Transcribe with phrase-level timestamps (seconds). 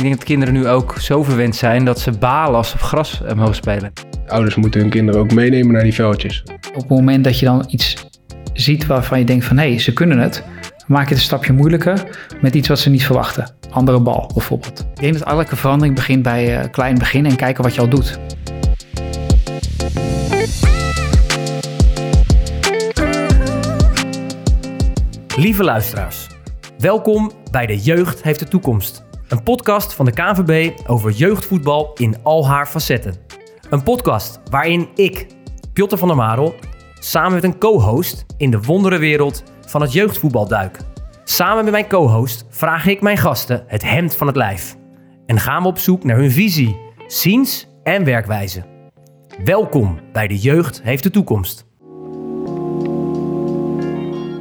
[0.00, 2.80] Ik denk dat kinderen nu ook zo verwend zijn dat ze balen als ze op
[2.80, 3.92] gras eh, mogen spelen.
[4.26, 6.42] Ouders moeten hun kinderen ook meenemen naar die veldjes.
[6.68, 7.96] Op het moment dat je dan iets
[8.52, 10.44] ziet waarvan je denkt van hé, hey, ze kunnen het,
[10.86, 13.50] maak je het een stapje moeilijker met iets wat ze niet verwachten.
[13.70, 14.80] Andere bal bijvoorbeeld.
[14.94, 17.88] Ik denk dat elke verandering begint bij uh, klein begin en kijken wat je al
[17.88, 18.18] doet.
[25.36, 26.26] Lieve luisteraars,
[26.78, 29.08] welkom bij De Jeugd heeft de toekomst.
[29.30, 33.14] Een podcast van de KNVB over jeugdvoetbal in al haar facetten.
[33.70, 35.26] Een podcast waarin ik,
[35.72, 36.54] Piotr van der Marel,
[36.98, 40.78] samen met een co-host in de wonderenwereld van het jeugdvoetbal duik.
[41.24, 44.76] Samen met mijn co-host vraag ik mijn gasten het hemd van het lijf.
[45.26, 46.76] En gaan we op zoek naar hun visie,
[47.06, 48.64] ziens en werkwijze.
[49.44, 51.66] Welkom bij De Jeugd heeft de toekomst.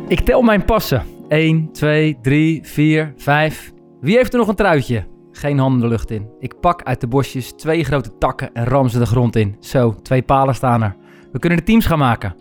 [0.07, 1.03] Ik tel mijn passen.
[1.27, 3.77] 1, 2, 3, 4, 5.
[4.01, 5.05] Wie heeft er nog een truitje?
[5.31, 6.29] Geen handen de lucht in.
[6.39, 9.55] Ik pak uit de bosjes twee grote takken en ram ze de grond in.
[9.59, 10.95] Zo, twee palen staan er.
[11.31, 12.35] We kunnen de teams gaan maken.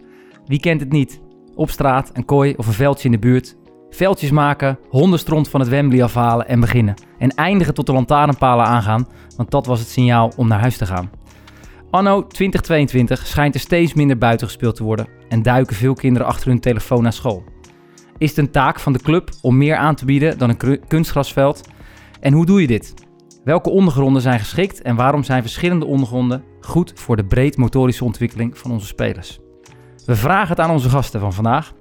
[0.47, 1.21] Wie kent het niet?
[1.55, 3.57] Op straat, een kooi of een veldje in de buurt.
[3.91, 6.95] Veldjes maken, hondenstront van het Wembley afhalen en beginnen.
[7.19, 10.87] En eindigen tot de lantaarnpalen aangaan, want dat was het signaal om naar huis te
[10.87, 11.11] gaan.
[11.91, 16.49] Anno 2022 schijnt er steeds minder buiten gespeeld te worden en duiken veel kinderen achter
[16.49, 17.45] hun telefoon naar school.
[18.19, 21.69] Is het een taak van de club om meer aan te bieden dan een kunstgrasveld?
[22.21, 22.95] En hoe doe je dit?
[23.45, 28.59] Welke ondergronden zijn geschikt en waarom zijn verschillende ondergronden goed voor de breed motorische ontwikkeling
[28.59, 29.39] van onze spelers?
[30.05, 31.73] We vragen het aan onze gasten van vandaag.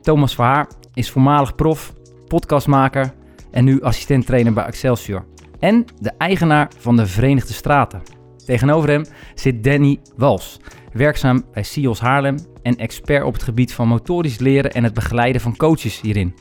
[0.00, 1.92] Thomas Verhaar is voormalig prof,
[2.26, 3.14] podcastmaker
[3.50, 5.24] en nu assistent-trainer bij Excelsior.
[5.58, 8.02] En de eigenaar van de Verenigde Straten.
[8.44, 9.04] Tegenover hem
[9.34, 10.60] zit Danny Wals,
[10.92, 15.40] werkzaam bij SIOS Haarlem en expert op het gebied van motorisch leren en het begeleiden
[15.40, 16.34] van coaches hierin.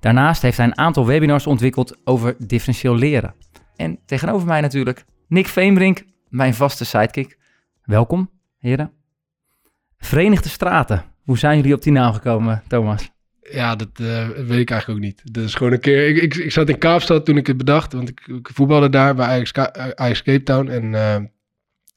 [0.00, 3.34] Daarnaast heeft hij een aantal webinars ontwikkeld over differentieel leren.
[3.76, 7.38] En tegenover mij natuurlijk Nick Veenbrink, mijn vaste sidekick.
[7.82, 8.92] Welkom, heren.
[9.98, 11.04] Verenigde Straten.
[11.24, 13.10] Hoe zijn jullie op die naam gekomen, Thomas?
[13.50, 15.20] Ja, dat uh, weet ik eigenlijk ook niet.
[15.24, 16.22] Dat is gewoon een keer...
[16.22, 19.26] Ik, ik, zat in Kaapstad toen ik het bedacht, want ik, ik voetbalde daar bij
[19.26, 19.52] Ajax,
[19.94, 20.68] Ajax Cape Town.
[20.68, 21.16] En uh,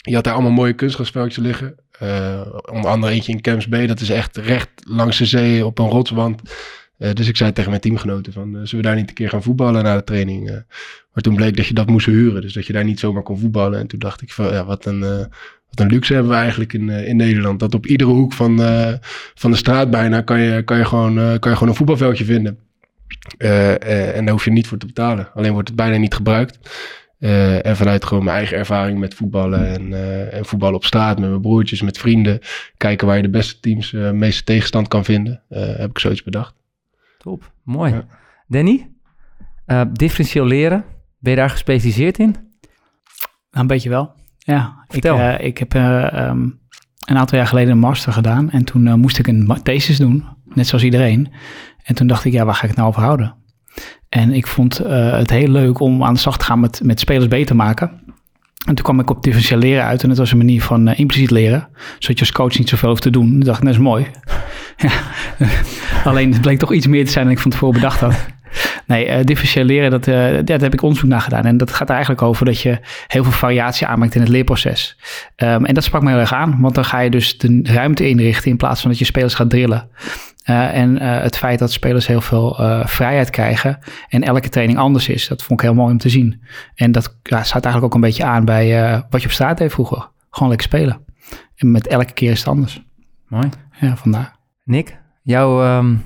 [0.02, 1.76] je had daar allemaal mooie kunstgrasveldjes liggen.
[2.04, 3.88] Uh, onder andere eentje in Camps Bay.
[3.88, 6.42] Dat is echt recht langs de zee op een rotswand.
[6.98, 9.30] Uh, dus ik zei tegen mijn teamgenoten van, uh, zullen we daar niet een keer
[9.30, 10.64] gaan voetballen na de training?
[11.14, 12.42] maar toen bleek dat je dat moest huren.
[12.42, 13.80] Dus dat je daar niet zomaar kon voetballen.
[13.80, 15.00] En toen dacht ik van, ja, wat een,
[15.70, 17.60] wat een luxe hebben we eigenlijk in, in Nederland.
[17.60, 18.58] Dat op iedere hoek van,
[19.34, 22.60] van de straat bijna kan je, kan, je gewoon, kan je gewoon een voetbalveldje vinden.
[23.38, 25.30] en daar hoef je niet voor te betalen.
[25.34, 26.60] Alleen wordt het bijna niet gebruikt.
[27.20, 31.20] Uh, en vanuit gewoon mijn eigen ervaring met voetballen en, uh, en voetballen op straat
[31.20, 32.40] met mijn broertjes, met vrienden.
[32.78, 35.42] Kijken waar je de beste teams, uh, meeste tegenstand kan vinden.
[35.50, 36.54] heb ik zoiets bedacht.
[37.18, 37.94] Top, mooi.
[37.94, 38.06] Ja.
[38.48, 38.90] Danny,
[39.94, 40.86] differentieel leren,
[41.18, 42.32] ben je daar gespecialiseerd in?
[42.32, 42.42] Nou,
[43.52, 44.86] een beetje wel, ja.
[44.88, 45.20] Vertel.
[45.20, 46.60] Ik, ik heb um,
[47.06, 50.68] een aantal jaar geleden een master gedaan en toen moest ik een thesis doen, net
[50.68, 51.32] zoals iedereen.
[51.84, 53.36] En toen dacht ik, ja, waar ga ik het nou over houden?
[54.10, 57.00] En ik vond uh, het heel leuk om aan de slag te gaan met, met
[57.00, 57.92] spelers beter maken.
[58.68, 60.04] En toen kwam ik op differentieel leren uit.
[60.04, 61.68] En dat was een manier van uh, impliciet leren.
[62.00, 63.36] Zodat je als coach niet zoveel hoeft te doen.
[63.36, 64.08] Ik dacht, dat is mooi.
[66.04, 68.26] Alleen het bleek toch iets meer te zijn dan ik van tevoren bedacht had.
[68.86, 70.04] Nee, uh, differentieel leren, dat,
[70.46, 71.44] daar heb ik onderzoek naar gedaan.
[71.44, 74.98] En dat gaat er eigenlijk over dat je heel veel variatie aanmaakt in het leerproces.
[75.36, 78.10] Um, en dat sprak me heel erg aan, want dan ga je dus de ruimte
[78.10, 79.90] inrichten in plaats van dat je spelers gaat drillen.
[80.46, 84.80] Uh, en uh, het feit dat spelers heel veel uh, vrijheid krijgen en elke training
[84.80, 86.42] anders is, dat vond ik heel mooi om te zien.
[86.76, 89.72] En dat ja, staat eigenlijk ook een beetje aan bij wat je op straat deed
[89.72, 90.10] vroeger.
[90.30, 91.06] Gewoon lekker spelen.
[91.56, 92.84] En met elke keer is het anders.
[93.28, 93.50] Mooi.
[93.80, 94.36] Ja, vandaar.
[94.64, 96.04] Nick, jouw um,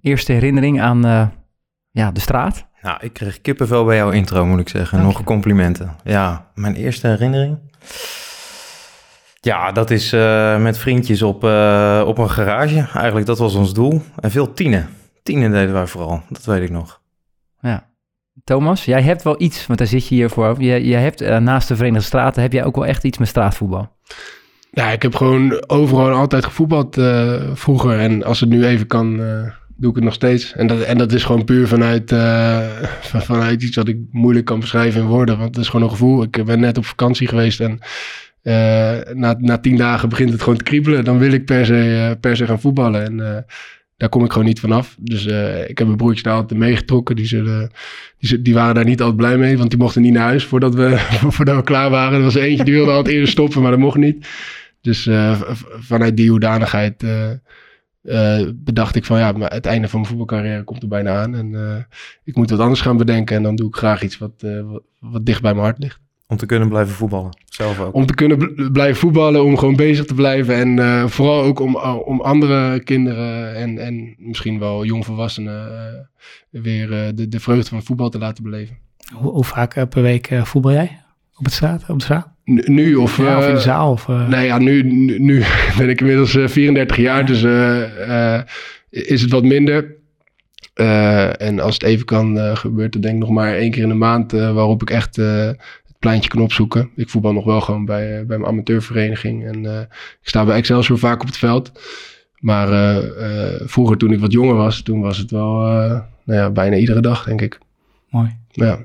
[0.00, 1.32] eerste herinnering aan
[1.90, 2.66] ja, de straat?
[2.82, 4.98] Nou, ik kreeg kippenvel bij jouw intro, moet ik zeggen.
[4.98, 5.96] Dank Nog complimenten.
[6.04, 7.58] Ja, mijn eerste herinnering.
[9.44, 12.88] Ja, dat is uh, met vriendjes op, uh, op een garage.
[12.94, 14.02] Eigenlijk, dat was ons doel.
[14.20, 14.88] En veel tienen.
[15.22, 17.00] Tienen deden wij vooral, dat weet ik nog.
[17.60, 17.92] Ja.
[18.44, 20.62] Thomas, jij hebt wel iets, want daar zit je hier voor.
[20.62, 23.28] Je, je hebt uh, naast de Verenigde Straten, heb jij ook wel echt iets met
[23.28, 23.96] straatvoetbal?
[24.70, 26.94] Ja, ik heb gewoon overal altijd gevoetbald
[27.54, 27.98] vroeger.
[27.98, 29.16] En als het nu even kan,
[29.76, 30.52] doe ik het nog steeds.
[30.52, 32.14] En dat, en dat is gewoon puur vanuit,
[33.00, 35.38] vanuit iets wat ik moeilijk kan beschrijven in woorden.
[35.38, 36.22] Want het is gewoon een gevoel.
[36.22, 37.80] Ik ben net op vakantie geweest en
[39.14, 41.04] na, na tien dagen begint het gewoon te kriebelen.
[41.04, 43.04] Dan wil ik per se, uh, per se gaan voetballen.
[43.04, 43.38] En uh,
[43.96, 44.96] daar kom ik gewoon niet vanaf.
[45.00, 45.26] Dus
[45.66, 47.16] ik heb mijn broertje daar altijd meegetrokken.
[47.16, 47.42] Die,
[48.18, 49.58] die, die, waren daar niet altijd blij mee.
[49.58, 50.96] Want die mochten niet naar huis voordat we,
[51.34, 52.18] voordat we klaar waren.
[52.18, 54.26] Er was eentje die wilde altijd eerder stoppen, maar dat mocht niet.
[54.80, 55.08] Dus
[55.78, 57.04] vanuit die hoedanigheid
[58.54, 61.34] bedacht ik van ja, maar het einde van mijn voetbalcarrière komt er bijna aan.
[61.34, 61.86] En
[62.24, 63.36] ik moet wat anders gaan bedenken.
[63.36, 64.46] En dan doe ik graag iets wat,
[64.98, 66.03] wat dicht bij mijn hart ligt.
[66.26, 67.94] Om te kunnen blijven voetballen, zelf ook.
[67.94, 70.54] Om te kunnen blijven voetballen, om gewoon bezig te blijven.
[70.54, 75.72] En uh, vooral ook om, om andere kinderen en, en misschien wel jongvolwassenen
[76.50, 78.76] uh, weer uh, de, de vreugde van voetbal te laten beleven.
[79.14, 81.00] Hoe, hoe vaak per week voetbal jij?
[81.36, 82.32] Op, het straat, op de straat?
[82.44, 83.90] nu of, ja, of in de zaal?
[83.90, 85.42] Of, Nee, ja, nu, nu, nu
[85.78, 87.26] ben ik inmiddels 34 jaar, ja.
[87.26, 87.42] dus
[88.90, 89.96] is het wat minder.
[91.38, 93.94] en als het even kan, gebeurt het denk ik nog maar één keer in de
[93.94, 95.18] maand, waarop ik echt
[96.04, 96.90] pleintje kan opzoeken.
[96.96, 99.44] Ik voetbal nog wel gewoon bij, uh, bij mijn amateurvereniging.
[99.44, 99.80] En uh,
[100.20, 101.72] ik sta bij Excelsior vaak op het veld.
[102.38, 105.56] Maar uh, vroeger toen ik wat jonger was, toen was het wel
[106.24, 107.58] nou ja, bijna iedere dag, denk ik.
[108.10, 108.36] Mooi.
[108.50, 108.78] Ja.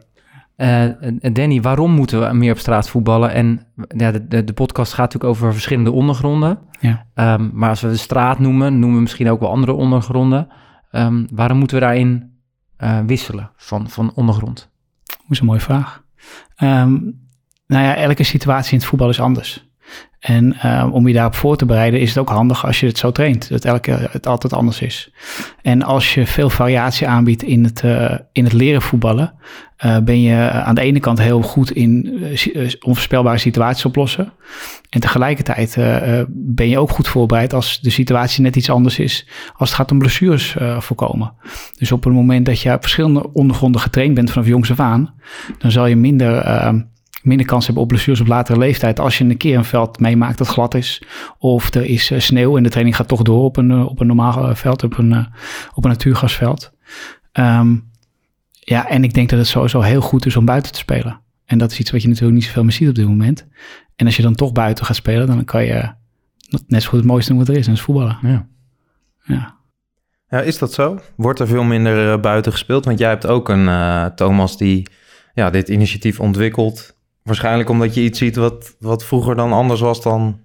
[1.31, 3.31] Danny, waarom moeten we meer op straat voetballen?
[3.31, 3.65] En
[3.98, 6.60] ja, de, de, de podcast gaat natuurlijk over verschillende ondergronden.
[6.80, 7.06] Ja.
[7.15, 10.48] Um, maar als we de straat noemen, noemen we misschien ook wel andere ondergronden.
[10.92, 12.31] Um, waarom moeten we daarin
[13.06, 14.69] wisselen van, van ondergrond?
[15.06, 16.04] Dat is een mooie vraag.
[16.63, 17.27] Um,
[17.68, 19.69] nou ja, elke situatie in het voetbal is anders.
[20.19, 22.97] En uh, om je daarop voor te bereiden is het ook handig als je het
[22.97, 23.50] zo traint.
[23.50, 25.12] Dat elke, het altijd anders is.
[25.62, 29.33] En als je veel variatie aanbiedt in het, uh, in het leren voetballen,
[29.86, 32.19] uh, ben je aan de ene kant heel goed in
[32.80, 34.31] onvoorspelbare situaties oplossen.
[34.89, 35.75] En tegelijkertijd
[36.30, 39.27] ben je ook goed voorbereid als de situatie net iets anders is.
[39.56, 41.33] Als het gaat om blessures voorkomen.
[41.77, 45.13] Dus op het moment dat je op verschillende ondergronden getraind bent vanaf jongs af aan,
[45.57, 46.80] dan zal je minder ehm,
[47.21, 49.00] minder kans hebben op blessures op latere leeftijd.
[49.00, 51.04] Als je een keer een veld meemaakt dat glad is.
[51.38, 54.00] Of er is uh, sneeuw en de training gaat toch door op een, uh, op
[54.00, 55.25] een normaal veld, op een, uh,
[55.74, 56.71] op een natuurgasveld.
[57.33, 57.88] Um,
[58.51, 61.21] ja, en ik denk dat het sowieso heel goed is om buiten te spelen.
[61.45, 63.48] En dat is iets wat je natuurlijk niet zoveel meer ziet op dit moment.
[63.95, 65.92] En als je dan toch buiten gaat spelen, dan kan je
[66.68, 68.18] net zo goed het mooiste doen wat er is, en dat is voetballen.
[68.22, 68.48] Ja.
[69.24, 69.57] ja.
[70.30, 71.00] Ja, is dat zo?
[71.15, 72.86] Wordt er veel minder buiten gespeeld?
[72.86, 73.69] Want jij hebt ook een
[74.15, 74.88] Thomas die
[75.33, 76.98] ja, dit initiatief ontwikkelt
[77.29, 80.39] Waarschijnlijk omdat je iets ziet wat, wat vroeger dan anders was dan,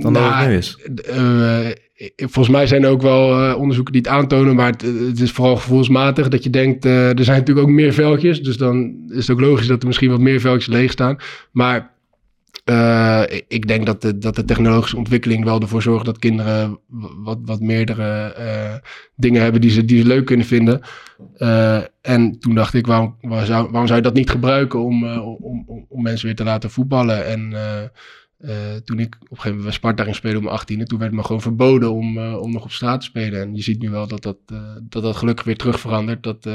[0.00, 0.78] dan nou, dat het nu is.
[1.16, 1.68] Uh,
[2.16, 5.30] volgens mij zijn er ook wel uh, onderzoeken die het aantonen, maar het, het, is
[5.30, 9.26] vooral gevoelsmatig dat je denkt, uh, er zijn natuurlijk ook meer veldjes, dus dan is
[9.26, 11.16] het ook logisch dat er misschien wat meer veldjes leeg staan.
[11.52, 11.90] Maar
[12.70, 16.78] uh, ik denk dat de, dat de technologische ontwikkeling wel ervoor zorgt dat kinderen
[17.22, 18.74] wat, wat meerdere uh,
[19.16, 20.80] dingen hebben die ze, die leuk kunnen vinden.
[21.38, 25.64] Uh, en toen dacht ik, waarom, zou, waarom zou je dat niet gebruiken om, om,
[25.66, 27.26] om, om, mensen weer te laten voetballen?
[27.26, 27.54] En
[28.84, 31.40] toen ik op een gegeven moment Sparta ging spelen om 18, toen werd me gewoon
[31.40, 33.40] verboden om, om nog op straat te spelen.
[33.40, 34.36] En je ziet nu wel dat dat,
[34.82, 36.22] dat, dat gelukkig weer terug verandert.
[36.22, 36.48] Dat,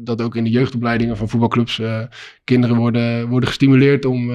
[0.00, 1.80] dat ook in de jeugdopleidingen van voetbalclubs
[2.44, 4.30] kinderen worden, worden gestimuleerd om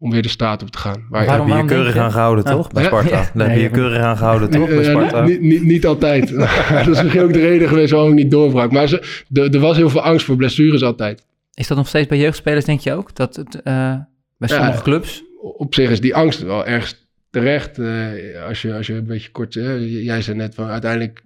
[0.00, 1.06] om weer de straat op te gaan.
[1.08, 2.70] Maar waarom, heb je je keurig aan gehouden, toch?
[2.70, 3.30] Bij Sparta.
[3.34, 4.68] Daar heb je je keurig aan gehouden, toch?
[4.68, 5.24] Bij Sparta.
[5.24, 6.28] niet, niet, niet, altijd.
[6.84, 8.72] dat is misschien ook de reden geweest waarom ik niet doorbrak.
[8.72, 11.26] Maar ze, er, er was heel veel angst voor blessures altijd.
[11.54, 13.16] Is dat nog steeds bij jeugdspelers, denk je ook?
[13.16, 13.62] Dat het, uh,
[14.36, 15.24] bij sommige ja, clubs?
[15.56, 17.78] Op zich is die angst wel ergens terecht.
[17.78, 18.06] Uh,
[18.46, 19.54] als, je, als je een beetje kort...
[19.54, 21.24] Uh, jij zei net van uiteindelijk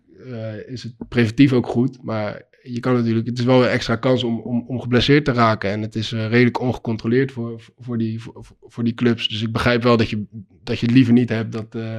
[0.67, 1.99] is het preventief ook goed.
[2.03, 5.32] Maar je kan natuurlijk, het is wel een extra kans om, om, om geblesseerd te
[5.32, 5.70] raken.
[5.70, 9.28] En het is uh, redelijk ongecontroleerd voor, voor, die, voor, voor, die clubs.
[9.28, 10.25] Dus ik begrijp wel dat je,
[10.62, 11.96] dat je het liever niet hebt dat, uh,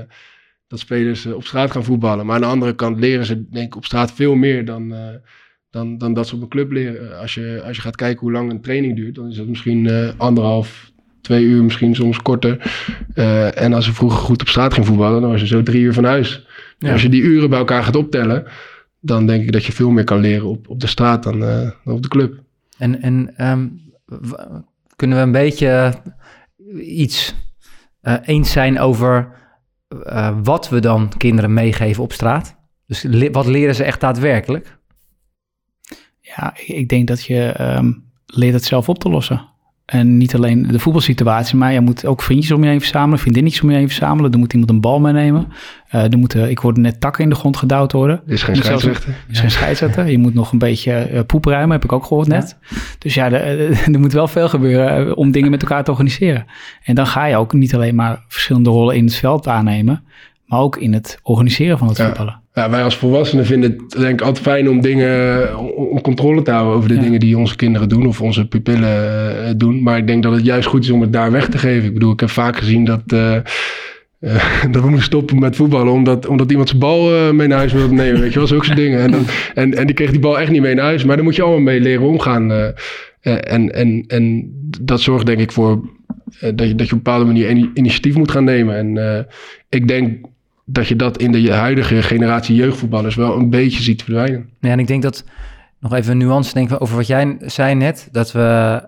[0.68, 2.26] dat spelers uh, op straat gaan voetballen.
[2.26, 4.94] Maar aan de andere kant leren ze denk ik op straat veel meer dan,
[5.70, 7.20] dan, dan dat ze op een club leren.
[7.20, 10.14] Als je, als je gaat kijken hoe lang een training duurt, dan is dat misschien
[10.18, 10.92] anderhalf,
[11.22, 12.72] twee uur, misschien soms korter.
[13.54, 15.94] en als ze vroeger goed op straat ging voetballen, dan was je zo drie uur
[15.94, 16.46] van huis.
[16.80, 16.92] Ja.
[16.92, 18.48] Als je die uren bij elkaar gaat optellen
[19.06, 21.72] dan denk ik dat je veel meer kan leren op, op de straat dan, uh,
[21.84, 22.44] dan op de club.
[22.78, 23.82] En, en um,
[24.96, 25.94] kunnen we een beetje
[26.80, 27.36] iets
[28.02, 29.30] uh, eens zijn over
[29.90, 32.56] uh, wat we dan kinderen meegeven op straat?
[32.88, 34.78] Dus le wat leren ze echt daadwerkelijk?
[36.20, 39.54] Ja, ik denk dat je um, leert het zelf op te lossen.
[39.86, 43.62] En niet alleen de voetbalsituatie, maar je moet ook vriendjes om je heen verzamelen, vriendinnetjes
[43.62, 44.32] om je heen verzamelen.
[44.32, 45.48] Er moet iemand een bal meenemen.
[45.96, 48.22] Uh, er moeten, ik hoorde net takken in de grond gedouwd worden.
[48.28, 49.10] Er is geen scheidsrechter.
[49.10, 50.10] Er is geen scheidsrechter.
[50.10, 52.58] Je moet nog een beetje uh, poep ruimen, heb ik ook gehoord net.
[52.62, 52.78] Ja.
[53.00, 56.46] Dus ja, er, er, moet wel veel gebeuren om dingen met elkaar te organiseren.
[56.84, 60.04] En dan ga je ook niet alleen maar verschillende rollen in het veld aannemen,
[60.46, 62.06] maar ook in het organiseren van het ja.
[62.06, 62.44] voetballen.
[62.56, 66.52] Ja, wij als volwassenen vinden het denk ik altijd fijn om dingen om controle te
[66.52, 67.02] houden over de ja.
[67.02, 69.84] dingen die onze kinderen doen of onze pupillen uh, doen.
[69.84, 71.88] Maar ik denk dat het juist goed is om het daar weg te geven.
[71.88, 73.36] Ik bedoel, ik heb vaak gezien dat, uh,
[74.20, 77.74] uh, dat we moesten stoppen met voetballen omdat, omdat iemand zijn bal mee naar huis
[77.74, 78.22] wilde nemen.
[78.22, 79.00] Weet je wel, zulke dingen.
[79.00, 79.26] En, dan,
[79.64, 81.04] en, en die kreeg die bal echt niet mee naar huis.
[81.04, 82.52] Maar daar moet je allemaal mee leren omgaan.
[83.22, 85.90] en, en, en dat zorgt denk ik voor
[86.40, 88.98] dat, je, dat je op een bepaalde manier initiatief moet gaan nemen.
[88.98, 89.28] En
[89.70, 90.26] ik denk
[90.66, 94.50] dat je dat in de huidige generatie jeugdvoetballers wel een beetje ziet verdwijnen.
[94.60, 95.24] Ja, en ik denk dat,
[95.80, 98.82] nog even een nuance denken over wat jij zei net, dat we,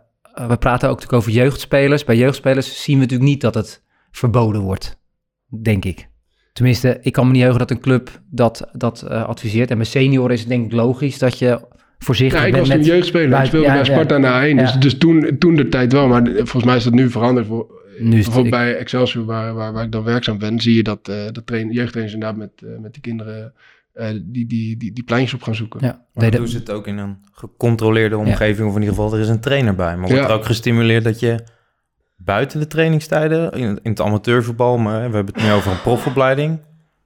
[0.47, 2.03] we praten ook natuurlijk over jeugdspelers.
[2.03, 4.99] Bij jeugdspelers zien we natuurlijk niet dat het verboden wordt,
[5.61, 6.09] denk ik.
[6.53, 9.71] Tenminste, ik kan me niet heugen dat een club dat, dat uh, adviseert.
[9.71, 11.67] En bij senioren is het denk ik logisch dat je
[11.97, 13.39] voorzichtig ja, ik bent was een jeugdspeler.
[13.39, 14.21] Ik speelde ja, bij Sparta ja.
[14.21, 14.57] na 1.
[14.57, 16.07] Dus, dus toen, toen de tijd wel.
[16.07, 17.47] Maar volgens mij is dat nu veranderd.
[17.47, 20.83] Voor, Nu bijvoorbeeld ik- bij Excelsior, waar, waar, waar ik dan werkzaam ben, zie je
[20.83, 23.53] dat, eh dat train, jeugdtrainers inderdaad met, eh, met die kinderen
[23.93, 25.79] eh, die, die, die, die pleintjes op gaan zoeken.
[25.81, 28.81] Ja, Maar nee, dan dat- doen ze het ook in een gecontroleerde omgeving, of in
[28.81, 29.97] ieder geval er is een trainer bij.
[29.97, 30.29] Maar wordt Ja.
[30.29, 31.39] er ook gestimuleerd dat je
[32.15, 35.81] buiten de trainingstijden, in, het- in het amateurvoetbal, maar we hebben het nu over een
[35.81, 36.59] profopleiding.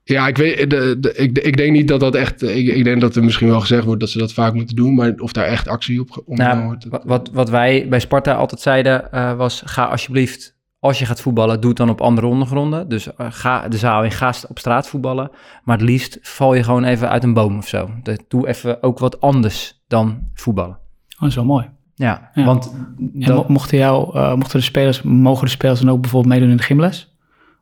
[0.04, 2.42] Ja, ik, weet, de, de, ik, ik denk niet dat dat echt...
[2.42, 4.94] Ik, ik denk dat er misschien wel gezegd wordt dat ze dat vaak moeten doen.
[4.94, 6.82] Maar of daar echt actie op ondernomen Nou, wordt...
[6.82, 11.06] dat- wat- wat, wat wij bij Sparta altijd zeiden eh, was: ga alsjeblieft, als je
[11.06, 12.88] gaat voetballen, doe het dan op andere ondergronden.
[12.88, 15.30] Dus eh, ga de zaal in, ga op straat voetballen.
[15.64, 17.90] Maar het liefst val je gewoon even uit een boom of zo.
[18.02, 20.78] De- doe even ook wat anders dan voetballen.
[21.14, 21.68] Oh, dat is wel mooi.
[21.94, 22.44] Ja, Ja.
[22.44, 26.50] want dat- mochten, jou, eh, mochten de spelers, mogen de spelers dan ook bijvoorbeeld meedoen
[26.50, 27.16] in de gymles?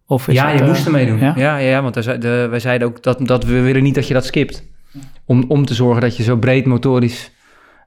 [0.06, 1.18] Of ja, dat, je eh, moest er meedoen.
[1.18, 1.32] ja?
[1.36, 4.14] Ja, ja, ja, want de, wij zeiden ook dat, dat we willen niet dat je
[4.14, 4.68] dat skipt.
[5.24, 7.32] Om, om te zorgen dat je zo breed motorisch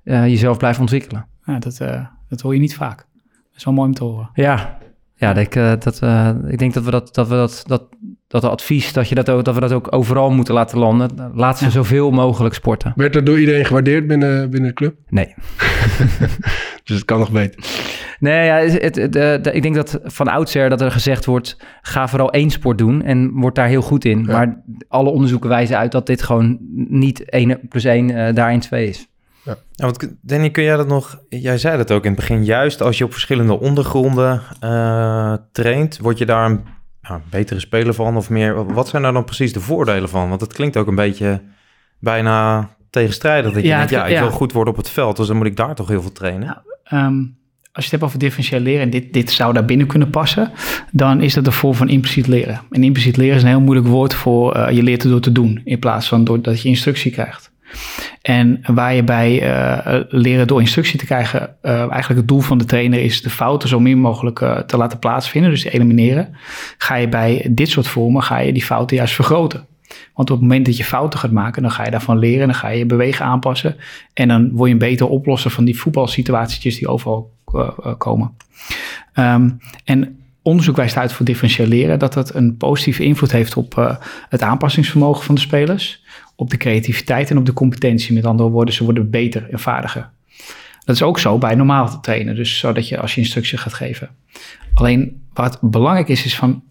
[0.04, 1.26] jezelf blijft ontwikkelen.
[1.46, 1.78] Ja, dat,
[2.30, 2.98] dat hoor je niet vaak.
[2.98, 4.30] Dat is wel mooi om te horen.
[4.34, 4.78] Ja,
[5.24, 7.84] ja dat ik, eh, dat, eh, ik denk dat we dat, dat we dat, dat,
[8.28, 11.32] dat advies, dat, je dat, ook, dat we dat ook overal moeten laten landen.
[11.34, 11.70] Laat ze Ja.
[11.72, 12.94] zoveel mogelijk sporten.
[12.96, 14.96] Werd dat door iedereen gewaardeerd binnen, binnen de club?
[15.10, 15.34] Nee.
[16.84, 17.64] Dus het kan nog beter.
[18.20, 21.26] Nee, ja, het, het, het, eh, de- ik denk dat van oudsher dat er gezegd
[21.26, 24.20] wordt, ga vooral één sport doen en word daar heel goed in.
[24.20, 24.32] Ja.
[24.32, 26.58] Maar alle onderzoeken wijzen uit dat dit gewoon
[26.90, 29.08] niet 1 plus 1 daarin 2 is.
[29.44, 31.20] Ja, want Danny, kun jij dat nog...
[31.30, 32.46] Jij zei dat ook in het begin.
[32.46, 36.62] Juist als je op verschillende ondergronden eh, traint, word je daar een
[37.02, 38.74] ja, betere speler van of meer?
[38.74, 40.30] Wat zijn daar dan precies de voordelen van?
[40.30, 41.42] Want het klinkt ook een beetje
[42.00, 43.54] bijna tegenstrijdig.
[43.54, 44.22] Dat je Ja, denkt, het- ja, ik ja.
[44.22, 46.46] wil goed worden op het veld, dus dan moet ik daar toch heel veel trainen.
[46.48, 46.64] Ja.
[46.84, 47.18] Ehm,
[47.72, 50.52] als je het hebt over differentieel leren, en dit, dit zou daar binnen kunnen passen,
[50.92, 52.62] dan is dat de vorm van impliciet leren.
[52.70, 55.32] En impliciet leren is een heel moeilijk woord voor eh, je leert het door te
[55.32, 57.52] doen, in plaats van doordat je instructie krijgt.
[58.24, 62.58] En waar je bij eh, leren door instructie te krijgen, eh, eigenlijk het doel van
[62.58, 66.36] de trainer is de fouten zo min mogelijk eh, te laten plaatsvinden, dus elimineren.
[66.78, 69.66] Ga je bij dit soort vormen, ga je die fouten juist vergroten.
[70.14, 72.56] Want op het moment dat je fouten gaat maken, dan ga je daarvan leren, dan
[72.56, 73.76] ga je je bewegen aanpassen.
[74.14, 77.32] En dan word je een beter oplosser van die voetbalsituaties die overal
[77.98, 78.32] komen.
[79.14, 79.50] Ehm,
[79.84, 84.00] en onderzoek wijst uit voor differentieel leren dat dat een positieve invloed heeft op
[84.30, 86.04] het aanpassingsvermogen van de spelers,
[86.36, 88.14] op de creativiteit en op de competentie.
[88.14, 90.10] Met andere woorden, ze worden beter en vaardiger.
[90.86, 94.10] Dat is ook zo bij normaal trainen, dus zodat je als je instructie gaat geven.
[94.74, 96.64] Alleen wat belangrijk is, is van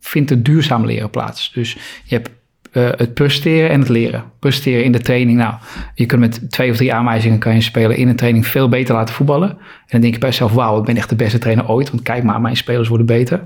[0.00, 1.52] vindt het duurzaam leren plaats.
[1.52, 1.72] Dus
[2.04, 2.30] je hebt
[2.72, 4.24] eh, het presteren en het leren.
[4.38, 5.38] Presteren in de training.
[5.38, 5.54] Nou,
[5.94, 8.68] je kunt met twee of drie aanwijzingen kan je een speler in een training veel
[8.68, 9.50] beter laten voetballen.
[9.50, 9.56] En
[9.88, 11.90] dan denk je bij jezelf, wauw, ik ben echt de beste trainer ooit.
[11.90, 13.38] Want kijk maar, mijn spelers worden beter.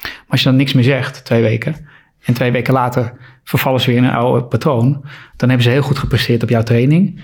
[0.00, 1.76] Maar als je dan niks meer zegt, twee weken.
[2.24, 3.12] En twee weken later
[3.44, 5.04] vervallen ze weer in een oude patroon.
[5.36, 7.20] Dan hebben ze heel goed gepresteerd op jouw training.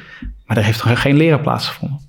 [0.46, 2.00] Maar er heeft geen leren plaatsgevonden.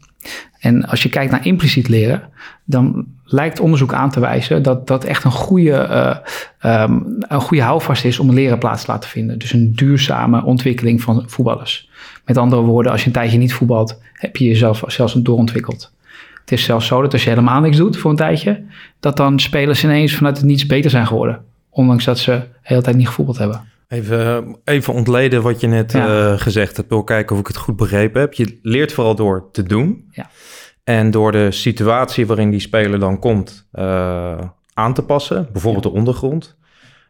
[0.60, 2.30] En als je kijkt naar impliciet leren,
[2.64, 6.16] dan lijkt onderzoek aan te wijzen dat dat echt een goede, eh,
[6.60, 9.40] ehm, een goede houvast is om leren plaats te laten vinden.
[9.40, 11.90] Dus een duurzame ontwikkeling van voetballers.
[12.26, 15.92] Met andere woorden, als je een tijdje niet voetbalt, heb je jezelf zelfs doorontwikkeld.
[16.42, 18.64] Het is zelfs zo dat als je helemaal niks doet voor een tijdje,
[19.00, 21.42] dat dan spelers ineens vanuit het niets beter zijn geworden.
[21.70, 23.62] Ondanks dat ze de hele tijd niet gevoetbald hebben.
[23.88, 26.32] Even, even ontleden wat je net Ja.
[26.32, 26.90] eh, gezegd hebt.
[26.90, 28.34] Wil kijken of ik het goed begrepen heb.
[28.34, 30.08] Je leert vooral door te doen.
[30.12, 30.30] Ja.
[30.84, 34.38] En door de situatie waarin die speler dan komt eh,
[34.74, 35.50] aan te passen.
[35.52, 36.58] Bijvoorbeeld de ondergrond.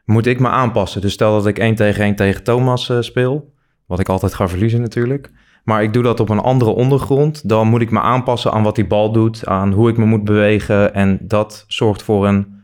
[0.05, 1.01] Moet ik me aanpassen.
[1.01, 3.53] Dus stel dat ik 1 tegen 1 tegen Thomas eh, speel.
[3.85, 5.31] Wat ik altijd ga verliezen natuurlijk.
[5.63, 7.49] Maar ik doe dat op een andere ondergrond.
[7.49, 9.45] Dan moet ik me aanpassen aan wat die bal doet.
[9.45, 10.93] Aan hoe ik me moet bewegen.
[10.93, 12.63] En dat zorgt voor een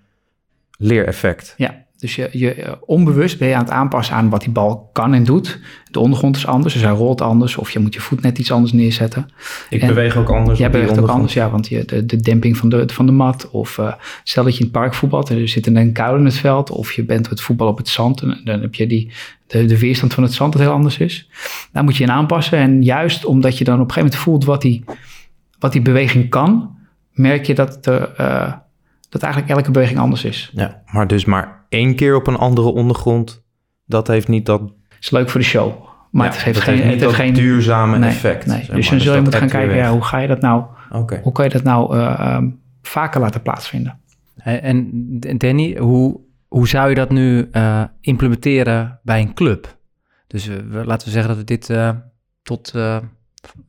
[0.78, 1.54] leereffect.
[1.58, 4.90] Ja, dus je, je, eh, onbewust ben je aan het aanpassen aan wat die bal
[4.94, 5.60] kan en doet.
[5.92, 7.58] De ondergrond is anders, dus hij rolt anders.
[7.58, 9.30] Of je moet je voet net iets anders neerzetten.
[9.70, 10.60] Ik En beweeg ook anders.
[10.60, 11.20] Jij beweegt ook ondergrond.
[11.20, 13.50] anders, ja, want je, de, de demping van de, van de mat.
[13.50, 13.94] Of eh,
[14.24, 16.70] stel dat je in het park voetbalt en er zit een kuil in het veld.
[16.70, 18.22] Of je bent het voetbal op het zand.
[18.22, 19.12] En dan heb je die,
[19.48, 21.30] de, de weerstand van het zand dat heel anders is.
[21.72, 22.58] Daar moet je in aanpassen.
[22.58, 24.84] En juist omdat je dan op een gegeven moment voelt wat die,
[25.60, 26.76] wat die beweging kan,
[27.12, 28.54] merk je dat, de, eh,
[29.10, 30.52] dat eigenlijk elke beweging anders is.
[30.54, 33.44] Ja, maar dus maar één keer op een andere ondergrond,
[33.86, 35.74] dat heeft niet dat, is leuk voor de show.
[36.12, 38.46] Maar ja, het heeft dat geen, niet het heeft dat geen duurzame nee, effect.
[38.46, 38.58] Nee.
[38.58, 38.76] zeg maar.
[38.76, 41.20] Dus dan zul je moeten gaan kijken, ja, hoe ga je dat nou, Oké.
[41.24, 42.50] hoe kan je dat nou eh, ehm,
[42.82, 44.00] vaker laten plaatsvinden?
[44.36, 49.78] En en Danny, hoe, hoe zou je dat nu uh, implementeren bij een club?
[50.28, 51.90] Dus we, laten we zeggen dat we dit uh,
[52.44, 52.74] tot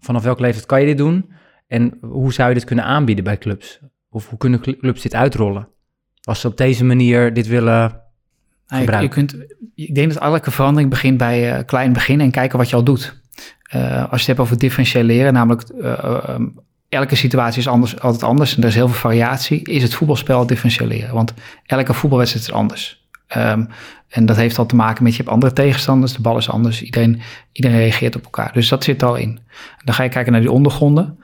[0.00, 1.30] vanaf welke leeftijd kan je dit doen?
[1.66, 3.80] En hoe zou je dit kunnen aanbieden bij clubs?
[4.08, 5.68] Of hoe kunnen clubs dit uitrollen?
[6.24, 8.02] Als ze op deze manier dit willen
[8.66, 9.36] nou, je, kunt,
[9.74, 12.84] ik denk dat elke verandering begint bij uh, klein begin en kijken wat je al
[12.84, 13.22] doet.
[13.74, 18.22] Uh, als je het hebt over differentiëren, namelijk uh, um, elke situatie is anders, altijd
[18.22, 21.14] anders en er is heel veel variatie, is het voetbalspel differentiëren.
[21.14, 21.34] Want
[21.66, 23.06] elke voetbalwedstrijd is anders.
[23.36, 23.68] Um,
[24.08, 26.82] en dat heeft al te maken met je hebt andere tegenstanders, de bal is anders,
[26.82, 27.20] iedereen,
[27.52, 28.52] iedereen reageert op elkaar.
[28.52, 29.40] Dus dat zit al in.
[29.84, 31.18] Dan ga je kijken naar die ondergronden.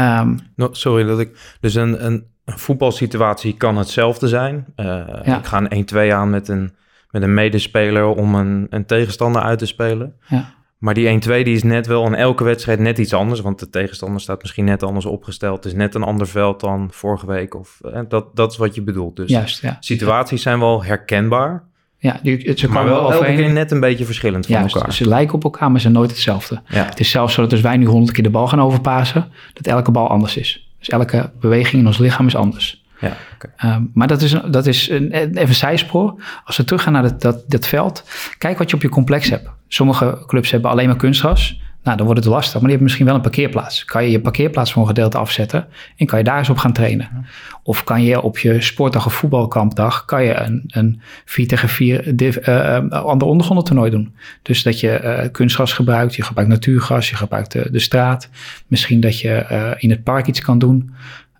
[0.00, 1.56] Um, no, sorry dat ik.
[1.60, 4.66] Dus een, een een voetbalsituatie kan hetzelfde zijn.
[4.76, 4.86] Uh,
[5.24, 5.38] ja.
[5.38, 6.74] Ik ga een 1-2 aan met een,
[7.10, 10.14] met een medespeler om een, een tegenstander uit te spelen.
[10.28, 10.54] Ja.
[10.78, 13.40] Maar die 1-2 die is net wel in elke wedstrijd net iets anders.
[13.40, 15.56] Want de tegenstander staat misschien net anders opgesteld.
[15.56, 17.54] Het is net een ander veld dan vorige week.
[17.54, 19.16] Of, eh, dat, dat is wat je bedoelt.
[19.16, 19.76] Dus Juist, ja.
[19.80, 21.64] situaties zijn wel herkenbaar.
[21.98, 24.92] Ja, die, ze maar wel elke keer net een beetje verschillend van elkaar.
[24.92, 26.62] Ze lijken op elkaar, maar ze zijn nooit hetzelfde.
[26.68, 26.84] Ja.
[26.84, 29.66] Het is zelfs zo dat als wij nu honderd keer de bal gaan overpassen, dat
[29.66, 30.67] elke bal anders is.
[30.78, 32.84] Dus elke beweging in ons lichaam is anders.
[33.00, 33.74] Ja, okay.
[33.74, 36.22] um, maar dat is, dat is een, even zijspoor.
[36.44, 38.04] Als we teruggaan naar dat, dat, dat veld,
[38.38, 39.48] kijk wat je op je complex hebt.
[39.68, 41.60] Sommige clubs hebben alleen maar kunstgras.
[41.82, 43.84] Nou, dan wordt het lastig, maar die hebben misschien wel een parkeerplaats.
[43.84, 46.72] Kan je je parkeerplaats voor een gedeelte afzetten en kan je daar eens op gaan
[46.72, 47.26] trainen.
[47.62, 52.16] Of kan je op je sportdag of voetbalkampdag kan je een, een 4 tegen 4
[52.16, 54.14] div, uh, ander ondergrondentoernooi doen.
[54.42, 58.28] Dus dat je uh, kunstgras gebruikt, je gebruikt natuurgas, je gebruikt de, de straat.
[58.66, 60.94] Misschien dat je uh, in het park iets kan doen.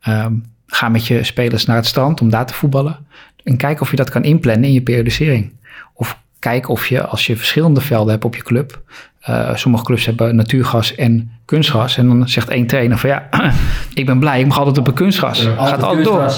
[0.08, 2.96] Um, ga met je spelers naar het strand om daar te voetballen.
[3.44, 5.52] En kijk of je dat kan inplannen in je periodisering.
[5.94, 8.82] Of kijk of je, als je verschillende velden hebt op je club.
[9.28, 11.96] Uh, sommige clubs hebben natuurgas en kunstgas.
[11.96, 13.28] En dan zegt één trainer van ja,
[13.94, 15.42] ik ben blij, ik mag altijd op een kunstgas.
[15.42, 16.32] Ja, Gaat altijd door.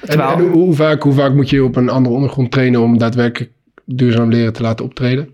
[0.00, 3.52] Terwijl, en, hoe, vaak, hoe vaak moet je op een andere ondergrond trainen om daadwerkelijk
[3.84, 5.28] duurzaam leren te laten optreden?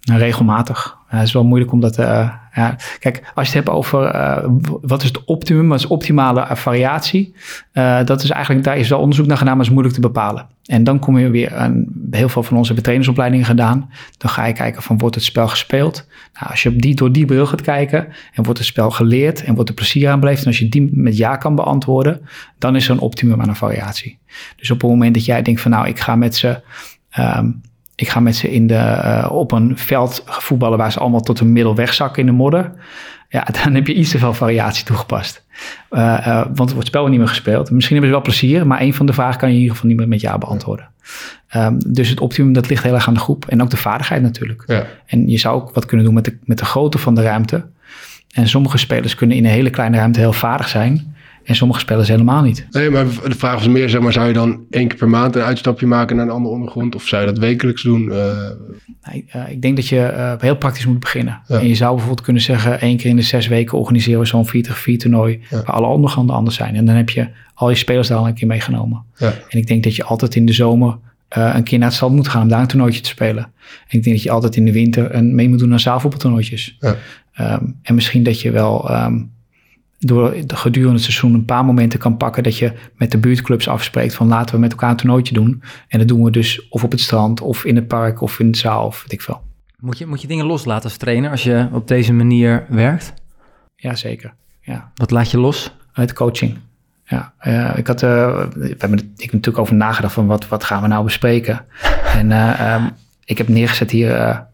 [0.00, 0.96] Nou, regelmatig.
[1.06, 1.98] het is wel moeilijk om dat...
[1.98, 2.76] Uh, ja.
[2.98, 4.44] Kijk, als je het hebt over uh,
[4.80, 7.34] wat is het optimum, wat is optimale variatie,
[7.72, 10.46] uh, dat is eigenlijk, daar is wel onderzoek naar gedaan, maar is moeilijk te bepalen.
[10.64, 13.90] En dan kom je weer aan, heel veel van onze hebben trainersopleidingen gedaan.
[14.16, 16.06] Dan ga je kijken van, wordt het spel gespeeld?
[16.34, 19.54] Nou, als je die, door die bril gaat kijken en wordt het spel geleerd en
[19.54, 22.20] wordt er plezier aan beleefd en als je die met ja kan beantwoorden,
[22.58, 24.18] dan is er een optimum aan een variatie.
[24.56, 26.60] Dus op het moment dat jij denkt van, nou, ik ga met ze...
[27.18, 27.60] Um,
[27.96, 31.40] ik ga met ze in de, uh, op een veld voetballen waar ze allemaal tot
[31.40, 32.72] een middel wegzakken in de modder.
[33.28, 35.44] Ja, dan heb je iets te veel variatie toegepast.
[35.90, 37.70] Uh, uh, want het wordt spel niet meer gespeeld.
[37.70, 39.90] Misschien hebben ze wel plezier, maar een van de vragen kan je in ieder geval
[39.90, 40.88] niet meer met ja beantwoorden.
[41.56, 44.22] Um, dus het optimum dat ligt heel erg aan de groep en ook de vaardigheid
[44.22, 44.62] natuurlijk.
[44.66, 44.86] Ja.
[45.06, 47.64] En je zou ook wat kunnen doen met de, met de grootte van de ruimte.
[48.30, 51.13] En sommige spelers kunnen in een hele kleine ruimte heel vaardig zijn.
[51.44, 52.66] En sommige spelers helemaal niet.
[52.70, 55.36] Nee, maar de vraag was meer, zeg maar, zou je dan één keer per maand
[55.36, 56.94] een uitstapje maken naar een andere ondergrond?
[56.94, 58.02] Of zou je dat wekelijks doen?
[58.02, 58.48] Uh...
[59.10, 61.40] Nee, uh, ik denk dat je uh, heel praktisch moet beginnen.
[61.48, 64.46] En je zou bijvoorbeeld kunnen zeggen, één keer in de zes weken organiseren we zo'n
[64.46, 65.40] 4 4 toernooi.
[65.50, 65.56] Ja.
[65.56, 66.74] Waar alle ondergronden anders zijn.
[66.74, 69.04] En dan heb je al je spelers daar al een keer meegenomen.
[69.16, 69.32] Ja.
[69.48, 72.28] En ik denk dat je altijd in de zomer een keer naar het stad moet
[72.28, 73.42] gaan om daar een toernooitje te spelen.
[73.88, 76.76] En ik denk dat je altijd in de winter een, mee moet doen aan zaalvoetbaltoernooitjes.
[76.80, 76.96] Ja.
[77.40, 78.90] Um, en misschien dat je wel...
[78.90, 79.32] Um,
[79.98, 84.14] door gedurende het seizoen een paar momenten kan pakken dat je met de buurtclubs afspreekt
[84.14, 85.62] van laten we met elkaar een toernooitje doen.
[85.88, 88.50] En dat doen we dus of op het strand of in het park of in
[88.50, 89.42] de zaal of weet ik veel.
[89.78, 93.14] Moet je, moet je dingen loslaten als trainer als je op deze manier werkt?
[93.76, 94.34] Ja, zeker.
[94.60, 94.90] Ja.
[94.94, 95.74] Wat laat je los?
[95.92, 96.58] Uit coaching.
[97.04, 98.10] Ja, uh, ik had uh,
[98.54, 101.64] we hebben ik heb natuurlijk over nagedacht van wat, wat gaan we nou bespreken.
[102.14, 102.90] En uh, um,
[103.24, 104.46] ik heb neergezet hier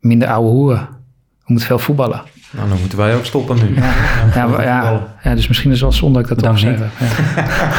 [0.00, 0.88] minder oude hoeren.
[1.46, 2.22] We moeten veel voetballen.
[2.50, 3.74] Nou, dan moeten wij ook stoppen nu.
[3.74, 3.94] Ja,
[4.34, 6.78] ja, ja, ja, dus misschien is het wel zonde dat ik dat opzet.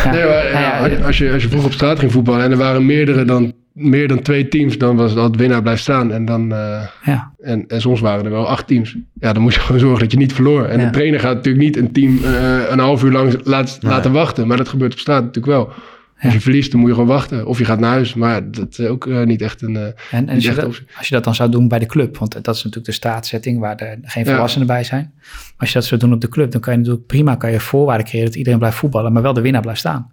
[0.04, 0.12] Ja.
[0.12, 3.54] Nee, als, je, als je vroeger op straat ging voetballen en er waren meerdere dan,
[3.74, 6.12] meer dan twee teams, dan was dat winnaar blijft staan.
[6.12, 7.32] En, dan, uh, ja.
[7.40, 8.96] en, en soms waren er wel acht teams.
[9.14, 10.66] Ja, dan moet je gewoon zorgen dat je niet verloor.
[10.66, 14.12] En de trainer gaat natuurlijk niet een team uh, een half uur lang laat, laten
[14.12, 14.48] wachten.
[14.48, 15.74] Maar dat gebeurt op straat natuurlijk wel.
[16.22, 17.46] Als je verliest, dan moet je gewoon wachten.
[17.46, 18.14] Of je gaat naar huis.
[18.14, 19.74] Maar dat is ook uh, niet echt een.
[19.74, 20.66] Uh, en, en als, je dat,
[20.98, 23.60] als, je dat, dan zou doen bij de club, want dat is natuurlijk de staatsetting
[23.60, 25.14] waar er geen volwassenen bij zijn.
[25.58, 27.60] Als je dat zou doen op de club, dan kan je natuurlijk prima kan je
[27.60, 30.12] voorwaarden creëren dat iedereen blijft voetballen, maar wel de winnaar blijft staan.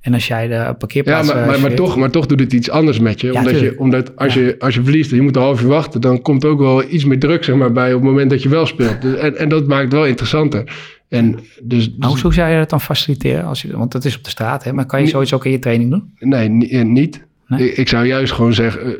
[0.00, 1.28] En als jij de parkeerplaats...
[1.28, 3.34] Ja, maar, maar, maar toch, maar toch doet het iets anders met je.
[3.34, 6.00] omdat, je omdat als, je, als je verliest en je moet een half uur wachten...
[6.00, 8.48] dan komt ook wel iets meer druk zeg maar, bij op het moment dat je
[8.48, 9.02] wel speelt.
[9.02, 10.72] Dus, en, en dat maakt het wel interessanter.
[11.08, 13.44] En dus, dus, hoe zou je dat dan faciliteren?
[13.44, 14.72] Als je, want dat is op de straat, hè?
[14.72, 16.12] maar kan je zoiets ook in je training doen?
[16.18, 17.24] Nee, eh, niet.
[17.46, 17.72] Nee?
[17.72, 18.94] Ik, zou juist gewoon zeggen, uh,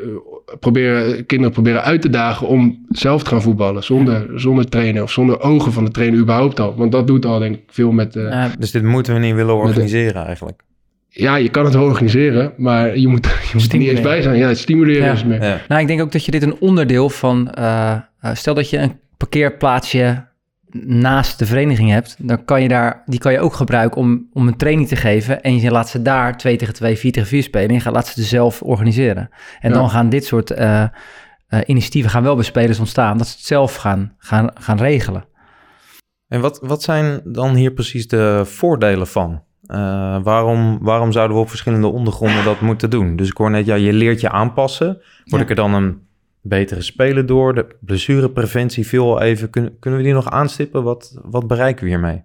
[0.60, 3.84] proberen, kinderen proberen uit te dagen om zelf te gaan voetballen.
[3.84, 6.74] Zonder, zonder trainen of zonder ogen van de trainer überhaupt al.
[6.76, 8.16] Want dat doet al denk ik veel met...
[8.16, 10.62] Uh, dus dit moeten we niet willen organiseren eigenlijk?
[11.08, 14.22] ja, je kan het wel organiseren, maar je moet, je moet er niet eens bij
[14.22, 14.36] zijn.
[14.36, 15.42] Ja, het stimuleren is meer.
[15.42, 15.60] Ja.
[15.68, 17.54] Nou, ik denk ook dat je dit een onderdeel van...
[17.58, 17.96] Uh,
[18.32, 20.24] stel dat je een parkeerplaatsje
[20.84, 24.48] naast de vereniging hebt, dan kan je daar, die kan je ook gebruiken om, om
[24.48, 25.42] een training te geven.
[25.42, 27.68] En je laat ze daar 2 tegen 2, 4 tegen 4 spelen.
[27.68, 29.30] En je gaat, laat ze zelf organiseren.
[29.60, 30.84] En dan gaan dit soort uh,
[31.48, 33.18] uh, initiatieven gaan wel bij spelers ontstaan.
[33.18, 35.24] Dat ze het zelf gaan, gaan, gaan regelen.
[36.28, 39.42] En wat, wat zijn dan hier precies de voordelen van?
[39.66, 39.76] Uh,
[40.22, 43.16] waarom, waarom zouden we op verschillende ondergronden dat moeten doen?
[43.16, 44.86] Dus ik hoor net, ja, je leert je aanpassen.
[44.86, 45.38] Word ja.
[45.40, 46.05] ik er dan een
[46.48, 47.54] betere speler door?
[47.54, 49.50] De blessurepreventie viel al even.
[49.50, 50.82] Kun, kunnen we die nog aanstippen?
[50.82, 52.22] Wat, wat bereiken we hiermee?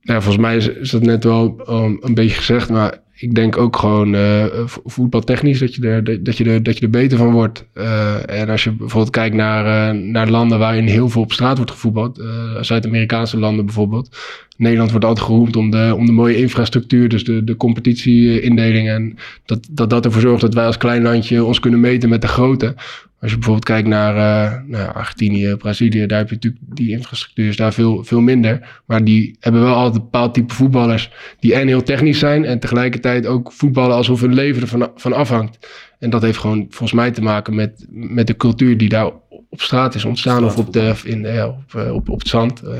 [0.00, 3.56] Ja, volgens mij is, is dat net wel um, een beetje gezegd, maar ik denk
[3.56, 7.32] ook gewoon uh, voetbaltechnisch dat je, er, dat, je er, dat je er beter van
[7.32, 7.66] wordt.
[7.74, 11.56] Uh, en als je bijvoorbeeld kijkt naar, uh, naar landen waarin heel veel op straat
[11.56, 12.22] wordt gevoetbald,
[12.60, 14.16] Zuid-Amerikaanse landen bijvoorbeeld.
[14.56, 18.88] Nederland wordt altijd geroemd om de, om de mooie infrastructuur, dus de, de competitieindeling.
[18.88, 22.20] En dat, dat dat ervoor zorgt dat wij als klein landje ons kunnen meten met
[22.20, 22.74] de grote.
[23.22, 27.48] Als je bijvoorbeeld kijkt naar, uh, naar Argentinië, Brazilië, daar heb je natuurlijk die infrastructuur
[27.48, 28.82] is daar veel, veel minder.
[28.86, 32.58] Maar die hebben wel altijd een bepaald type voetballers die en heel technisch zijn en
[32.58, 35.68] tegelijkertijd ook voetballen alsof hun leven ervan van afhangt.
[35.98, 39.60] En dat heeft gewoon volgens mij te maken met, met de cultuur die daar op
[39.60, 42.62] straat is ontstaan of op, de, in, ja, op, eh, op, op het zand.
[42.64, 42.70] Uh,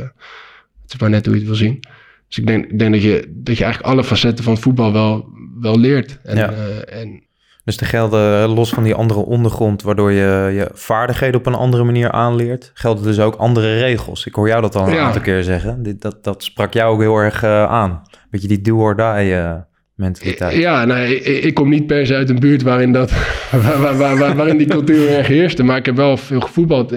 [0.83, 1.81] het is maar net hoe je het wil zien.
[2.29, 4.93] Dus ik denk, ik denk dat, je, dat je eigenlijk alle facetten van het voetbal
[4.93, 5.29] wel,
[5.61, 6.19] wel leert.
[6.23, 6.53] En, ja.
[6.53, 7.23] uh, en
[7.65, 11.85] dus er gelden los van die andere ondergrond, waardoor je je vaardigheden op een andere
[11.85, 14.27] manier aanleert, gelden dus ook andere regels.
[14.27, 15.05] Ik hoor jou dat al een ja.
[15.05, 15.83] aantal keer zeggen.
[15.83, 18.03] Dit, dat, dat sprak jou ook heel erg uh, aan.
[18.31, 19.55] Beetje die do or die uh,
[19.95, 20.57] mentaliteit.
[20.57, 23.11] Ja, nou, ik, ik, kom niet per se uit een buurt waarin, dat,
[23.63, 25.63] waar, waar, waar, waarin die cultuur erg heerste.
[25.63, 26.93] Maar ik heb wel veel gevoetbald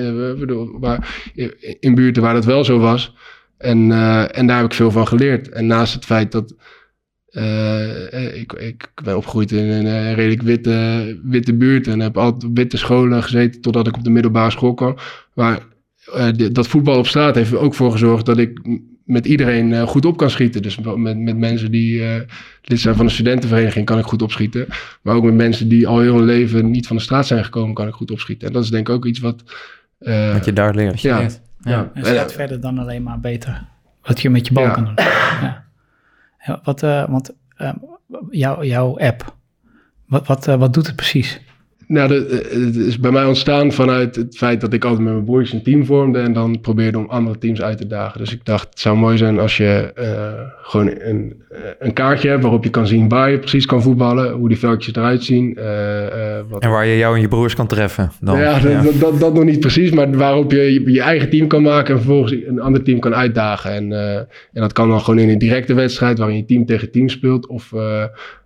[1.80, 3.16] in buurten waar dat wel zo was.
[3.58, 3.92] En,
[4.32, 5.50] en daar heb ik veel van geleerd.
[5.50, 6.56] En naast het feit dat
[7.38, 12.44] uh, ik, ik, ben opgegroeid in een uh, redelijk witte, witte buurt en heb altijd
[12.44, 14.96] op witte scholen gezeten totdat ik op de middelbare school kwam.
[15.34, 15.60] Maar
[16.16, 18.60] uh, dat voetbal op straat heeft er ook voor gezorgd dat ik
[19.04, 20.62] met iedereen goed op kan schieten.
[20.62, 22.02] Dus met, met mensen die
[22.62, 24.68] lid zijn van een studentenvereniging kan ik goed opschieten.
[25.02, 27.76] Maar ook met mensen die al heel hun leven niet van de straat zijn gekomen
[27.76, 28.48] kan ik goed opschieten.
[28.48, 29.44] En dat is denk ik ook iets wat...
[30.34, 31.02] wat je daar leert.
[31.02, 31.30] Ja, ja.
[31.64, 31.92] ja.
[31.94, 33.68] En het gaat verder dan alleen maar beter.
[34.02, 34.72] Wat je met je bal ja.
[34.72, 34.94] kan doen.
[34.96, 35.65] Ja.
[36.64, 37.74] Wat, uh, want uh,
[38.30, 39.36] jou, jouw app,
[40.08, 41.40] wat, wat, uh, wat doet het precies?
[41.88, 45.26] Nou, de, het is bij mij ontstaan vanuit het feit dat ik altijd met mijn
[45.26, 48.20] broers een team vormde en dan probeerde om andere teams uit te dagen.
[48.20, 50.06] Dus ik dacht, het zou mooi zijn als je uh,
[50.62, 51.44] gewoon een,
[51.80, 54.96] een kaartje hebt waarop je kan zien waar je precies kan voetballen, hoe die veldjes
[54.96, 55.58] eruit zien.
[55.60, 55.66] Uh,
[56.50, 56.62] wat...
[56.62, 58.12] En waar je jou en je broers kan treffen.
[58.22, 58.40] Dan.
[58.40, 58.82] Ja, ja.
[58.82, 61.94] Dat, dat, dat, nog niet precies, maar waarop je, je, je eigen team kan maken
[61.94, 63.72] en vervolgens een ander team kan uitdagen.
[63.72, 67.10] En, en dat kan dan gewoon in een directe wedstrijd waarin je team tegen team
[67.10, 67.74] speelt of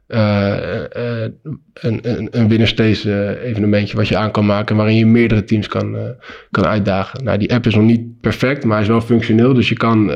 [0.10, 6.16] een, een, een winnerstace evenementje wat je aan kan maken waarin je meerdere teams kan,
[6.52, 7.24] kan uitdagen.
[7.24, 9.54] Nou, die app is nog niet perfect, maar hij is wel functioneel.
[9.54, 10.08] Dus je kan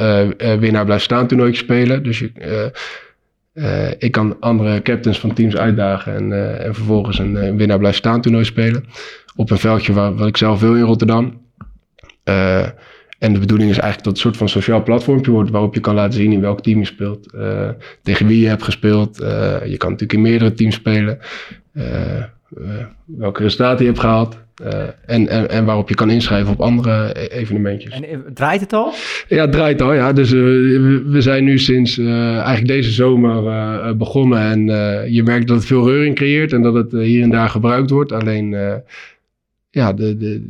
[0.60, 2.03] winnaar blijven staan toernooitje spelen.
[2.03, 2.71] Dus je,
[3.97, 8.45] ik kan andere captains van teams uitdagen en, en vervolgens een, winnaar blijven staan toernooi
[8.45, 8.86] spelen.
[9.36, 11.41] Op een veldje waar, wat ik zelf wil in Rotterdam.
[13.23, 15.79] En de bedoeling is eigenlijk dat het een soort van sociaal platformpje wordt waarop je
[15.79, 17.69] kan laten zien in welk team je speelt, uh,
[18.01, 19.21] tegen wie je hebt gespeeld.
[19.21, 19.27] Uh,
[19.65, 21.19] je kan natuurlijk in meerdere teams spelen,
[21.73, 21.83] uh,
[23.05, 24.38] welke resultaten je hebt gehaald.
[25.05, 27.93] en, en, en waarop je kan inschrijven op andere e-, evenementjes.
[27.93, 28.93] En draait het al?
[29.27, 30.13] Ja, het draait al, ja.
[30.13, 34.39] Dus we, we, zijn nu sinds eigenlijk deze zomer begonnen.
[34.39, 34.65] En
[35.12, 38.12] je merkt dat het veel reuring creëert en dat het hier en daar gebruikt wordt.
[38.12, 38.55] Alleen
[39.75, 40.41] ja, de, de,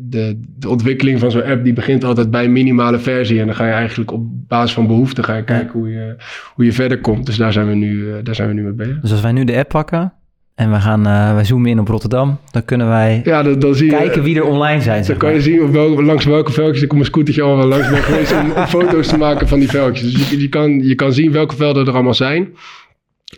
[0.00, 3.40] de, de ontwikkeling van zo'n app die begint altijd bij een minimale versie.
[3.40, 6.16] En dan ga je eigenlijk op basis van behoeften ga je kijken hoe je,
[6.54, 7.26] hoe je verder komt.
[7.26, 9.00] Dus daar zijn, we nu, uh, daar zijn we nu mee bezig.
[9.00, 10.12] Dus als wij nu de app pakken
[10.54, 13.74] en we gaan uh, wij zoomen in op Rotterdam, dan kunnen wij ja, dan, dan
[13.74, 15.04] zie je, kijken wie er online zijn.
[15.06, 17.90] Dan kan je zien op welke, langs welke veldjes ik op mijn scootertje allemaal langs
[17.90, 20.12] ben geweest om, om foto's te maken van die veldjes.
[20.12, 22.48] Dus je, je, kan, je kan zien welke velden er allemaal zijn.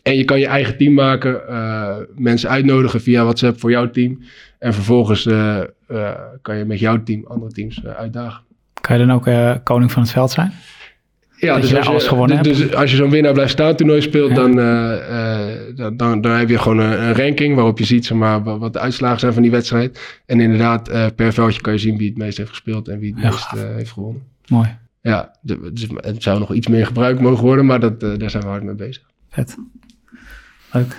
[0.02, 4.20] En je kan je eigen team maken, uh, mensen uitnodigen via WhatsApp voor jouw team.
[4.58, 6.10] En vervolgens uh, uh,
[6.42, 8.42] kan je met jouw team andere teams uitdagen.
[8.80, 10.52] Kan je dan ook koning van het veld zijn?
[11.36, 14.34] Ja, dus, als je, dus, dus, als je zo'n winnaar blijft staan toernooi speelt, ja.
[14.34, 14.54] dan,
[15.76, 18.72] dan, dan, dan, heb je gewoon een, een, ranking waarop je ziet zeg maar, wat
[18.72, 20.20] de uitslagen zijn van die wedstrijd.
[20.26, 23.22] En inderdaad, per veldje kan je zien wie het meest heeft gespeeld en wie het
[23.22, 23.30] ja.
[23.30, 24.22] meest heeft gewonnen.
[24.48, 24.76] Mooi.
[25.00, 28.48] Ja, dus het zou nog iets meer gebruikt mogen worden, maar dat, daar zijn we
[28.48, 29.02] hard mee bezig.
[29.34, 29.56] Vet.
[30.72, 30.96] Leuk.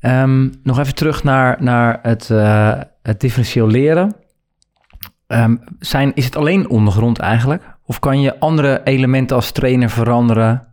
[0.00, 4.14] Um, nog even terug naar, naar het, uh, het differentieel leren.
[5.26, 7.62] Um, zijn, is het alleen ondergrond eigenlijk?
[7.84, 10.66] Of kan je andere elementen als trainer veranderen?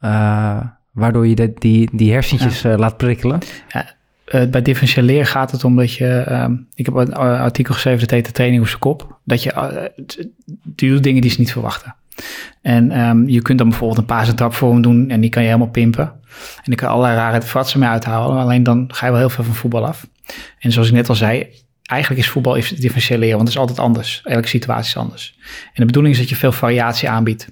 [0.00, 3.40] Uh, waardoor je de, die, die hersentjes laat prikkelen?
[3.68, 3.86] Ja,
[4.46, 6.08] bij differentiële gaat het om dat je...
[6.08, 9.18] Ehm, ik heb een artikel geschreven, dat heet de training op zijn kop.
[9.24, 9.92] Dat je,
[10.64, 11.94] doet dingen die ze niet verwachten.
[12.62, 15.48] En um, je kunt dan bijvoorbeeld een paas- en trapvorm doen en die kan je
[15.48, 16.04] helemaal pimpen.
[16.56, 18.38] En dan kan allerlei rare fratsen mee uithalen.
[18.38, 20.06] Alleen dan ga je wel heel veel van voetbal af.
[20.58, 21.46] En zoals ik net al zei,
[21.82, 24.20] eigenlijk is voetbal differentiëren, want het is altijd anders.
[24.24, 25.34] Elke situatie is anders.
[25.42, 27.48] En de bedoeling is dat je veel variatie aanbiedt.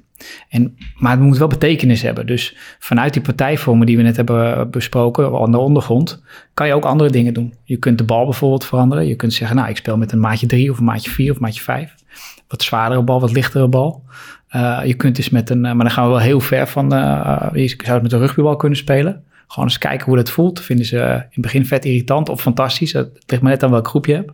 [0.48, 2.26] En, maar het moet wel betekenis hebben.
[2.26, 6.22] Dus vanuit die partijvormen die we net hebben besproken, aan de ondergrond,
[6.54, 7.54] kan je ook andere dingen doen.
[7.64, 9.06] Je kunt de bal bijvoorbeeld veranderen.
[9.06, 11.36] Je kunt zeggen, nou, ik speel met een maatje 3 of een maatje 4 of
[11.36, 11.94] een maatje 5.
[12.48, 14.04] Wat zwaardere bal, wat lichtere bal.
[14.56, 16.94] Uh, je kunt dus met een, uh, maar dan gaan we wel heel ver van,
[16.94, 19.24] uh, je zou het met een rugbybal kunnen spelen.
[19.46, 20.56] Gewoon eens kijken hoe dat voelt.
[20.56, 22.92] Dat vinden ze in het begin vet irritant of fantastisch.
[22.92, 24.30] Het ligt maar net aan welk groep je hebt.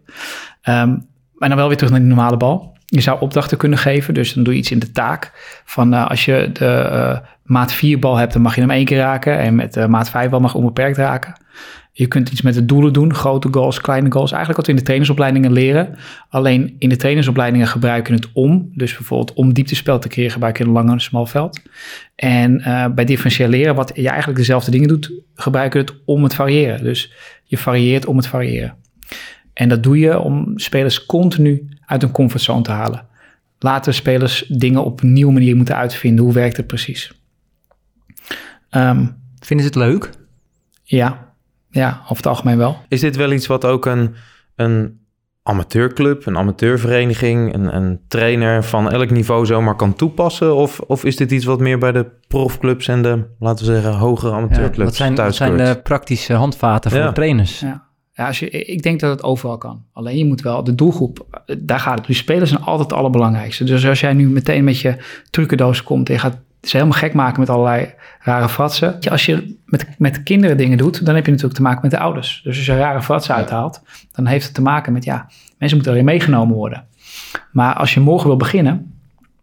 [0.68, 2.77] Um, maar dan wel weer terug naar die normale bal.
[2.87, 5.33] Je zou opdrachten kunnen geven, dus dan doe je iets in de taak.
[5.64, 9.38] Van als je de maat 4 bal hebt, dan mag je hem één keer raken.
[9.38, 11.35] En met de maat 5 bal mag je onbeperkt raken.
[11.96, 14.33] Je kunt iets met de doelen doen, grote goals, kleine goals.
[14.33, 15.98] Eigenlijk wat we in de trainersopleidingen leren.
[16.28, 18.70] Alleen in de trainersopleidingen gebruiken het om.
[18.72, 21.61] Dus bijvoorbeeld om dieptespel te creëren gebruik je een lang en een smal veld.
[22.14, 26.83] En uh, bij differentiëren, wat je eigenlijk dezelfde dingen doet, gebruiken het om het variëren.
[26.83, 27.12] Dus
[27.44, 28.74] je varieert om het variëren.
[29.52, 33.07] En dat doe je om spelers continu uit een comfortzone te halen.
[33.59, 36.24] Laten spelers dingen op een nieuwe manier moeten uitvinden.
[36.24, 37.12] Hoe werkt het precies?
[38.70, 40.11] Um, Vinden ze het leuk?
[40.83, 41.34] Ja,
[41.75, 42.77] ja, over het algemeen wel.
[42.89, 44.15] Is dit wel iets wat ook een,
[44.57, 45.01] een
[45.43, 50.55] amateurclub, een amateurvereniging, een, een trainer van elk niveau zomaar kan toepassen?
[50.55, 53.93] Of, of is dit iets wat meer bij de profclubs en de, laten we zeggen,
[53.93, 57.61] hogere amateurclubs ja, wat zijn, wat zijn de praktische handvaten voor trainers?
[57.61, 57.93] Ja.
[58.17, 59.85] Ja, als je, ik denk dat het overal kan.
[59.93, 62.07] Alleen je moet wel, de doelgroep, daar gaat het.
[62.07, 63.65] Die spelers zijn altijd het allerbelangrijkste.
[63.65, 64.97] Dus als jij nu meteen met je
[65.31, 68.98] trucendoos komt en je gaat ze helemaal gek maken met allerlei rare fratsen.
[69.11, 71.98] Als je met, met kinderen dingen doet, dan heb je natuurlijk te maken met de
[71.98, 72.40] ouders.
[72.44, 75.27] Dus als je rare fratsen uithaalt, dan heeft het te maken met, ja,
[75.59, 76.85] mensen moeten erin meegenomen worden.
[77.53, 78.94] Maar als je morgen wil beginnen,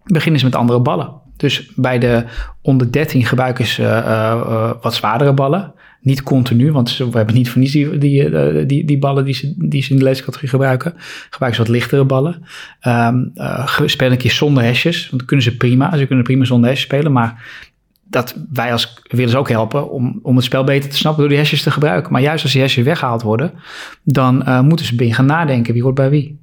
[0.04, 1.14] begin eens met andere ballen.
[1.38, 2.26] Dus bij de
[2.62, 5.74] onder 13 gebruiken ze uh, uh, wat zwaardere ballen.
[6.02, 9.34] Niet continu, want we hebben niet voor niets die, die, eh, die, die ballen die
[9.34, 10.94] ze, die ze in de leescategorie gebruiken.
[11.30, 12.44] Gebruiken ze wat lichtere ballen.
[12.88, 13.32] Um,
[13.86, 15.98] spelen een keer zonder hesjes, want kunnen ze prima.
[15.98, 17.60] Ze kunnen prima zonder hesjes spelen, maar
[18.04, 21.30] dat wij als willen ze ook helpen om, om het spel beter te snappen door
[21.30, 22.12] die hesjes te gebruiken.
[22.12, 23.52] Maar juist als die hesjes weggehaald worden,
[24.04, 26.40] dan uh, moeten ze gaan nadenken wie hoort bij wie.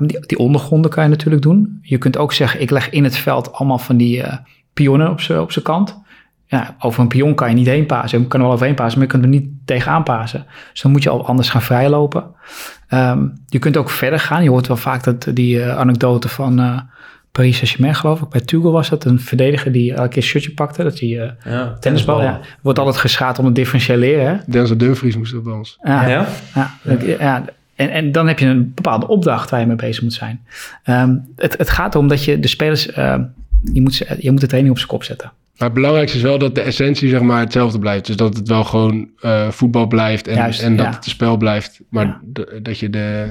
[0.00, 1.78] Die, die, ondergronden kan je natuurlijk doen.
[1.82, 4.36] Je kunt ook zeggen, ik leg in het veld allemaal van die uh,
[4.72, 6.06] pionnen op zijn op kant
[6.50, 8.20] ja, over een pion kan je niet heen pasen.
[8.20, 10.46] Je kan er wel overheen pasen, maar je kunt er niet tegenaan pasen.
[10.72, 12.24] Dus dan moet je al anders gaan vrijlopen.
[12.90, 14.42] Um, je kunt ook verder gaan.
[14.42, 16.80] Je hoort wel vaak dat die uh, anekdote van uh,
[17.32, 18.28] Paris Saint-Germain, geloof ik.
[18.28, 20.82] Bij Tuchel was dat een verdediger die elke keer een shirtje pakte.
[20.82, 24.42] Dat hij uh, ja, tennisbal, ja, wordt altijd geschaad om het differentiëren.
[24.46, 25.78] Denzel Dumfries moest dat bij ons.
[25.82, 26.26] Ja, ja?
[26.54, 26.70] ja,
[27.18, 27.44] ja.
[27.74, 30.40] En, en dan heb je een bepaalde opdracht waar je mee bezig moet zijn.
[30.84, 32.84] Um, het, het gaat erom dat je de spelers...
[33.72, 35.32] je, moet, je moet de training op zijn kop zetten.
[35.58, 38.06] Maar het belangrijkste is wel dat de essentie zeg maar hetzelfde blijft.
[38.06, 40.92] Dus dat het wel gewoon uh, voetbal blijft en, Juist, en dat ja.
[40.92, 41.80] het spel blijft.
[41.90, 42.60] Maar ja.
[42.62, 43.30] dat je de,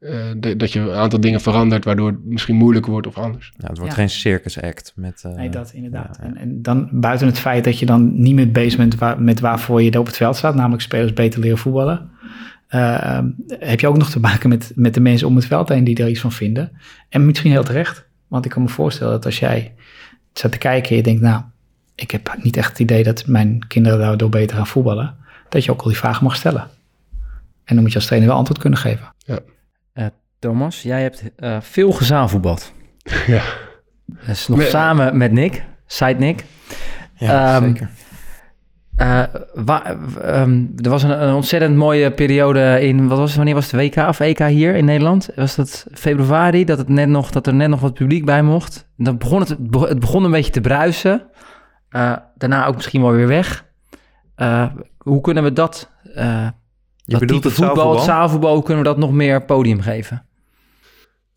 [0.00, 3.52] uh, de, dat je een aantal dingen verandert waardoor het misschien moeilijker wordt of anders.
[3.56, 5.22] Ja, het wordt geen circus act met.
[5.26, 6.18] Uh, nee, dat inderdaad.
[6.22, 9.40] En, en, dan buiten het feit dat je dan niet meer bezig bent waar, met
[9.40, 12.10] waarvoor je op het veld staat, namelijk spelers beter leren voetballen.
[13.48, 15.96] heb je ook nog te maken met, met de mensen om het veld heen die
[15.96, 16.72] er iets van vinden.
[17.08, 18.06] En misschien heel terecht.
[18.28, 19.74] Want ik kan me voorstellen dat als jij
[20.32, 21.42] zat te kijken en je denkt, nou,
[21.96, 25.14] ik heb niet echt het idee dat mijn kinderen daardoor beter gaan voetballen.
[25.48, 26.68] Dat je ook al die vragen mag stellen.
[27.64, 29.14] En dan moet je als trainer wel antwoord kunnen geven.
[29.18, 29.38] Ja.
[29.94, 30.06] Uh,
[30.38, 32.72] Thomas, jij hebt uh, veel gezaalvoetbald.
[33.26, 33.42] Ja.
[34.26, 36.44] Dus nog samen met Nick, Side Nick.
[37.14, 37.90] Ja, um, zeker.
[38.96, 39.22] Uh,
[39.54, 43.70] wa, um, er was een, een, ontzettend mooie periode in, wat was het, wanneer was
[43.70, 45.28] het WK of EK hier in Nederland?
[45.34, 48.88] Was dat februari, dat, het net nog, dat er net nog wat publiek bij mocht?
[48.96, 49.48] Dan begon het,
[49.88, 51.22] het begon een beetje te bruisen.
[51.96, 53.64] Uh, daarna ook misschien wel weer weg.
[54.36, 54.66] Uh,
[54.98, 56.48] hoe kunnen we dat, uh,
[56.94, 57.96] je dat bedoelt het voetbal, zaalvoetbal?
[57.96, 60.24] het zaalvoetbal, hoe kunnen we dat nog meer podium geven?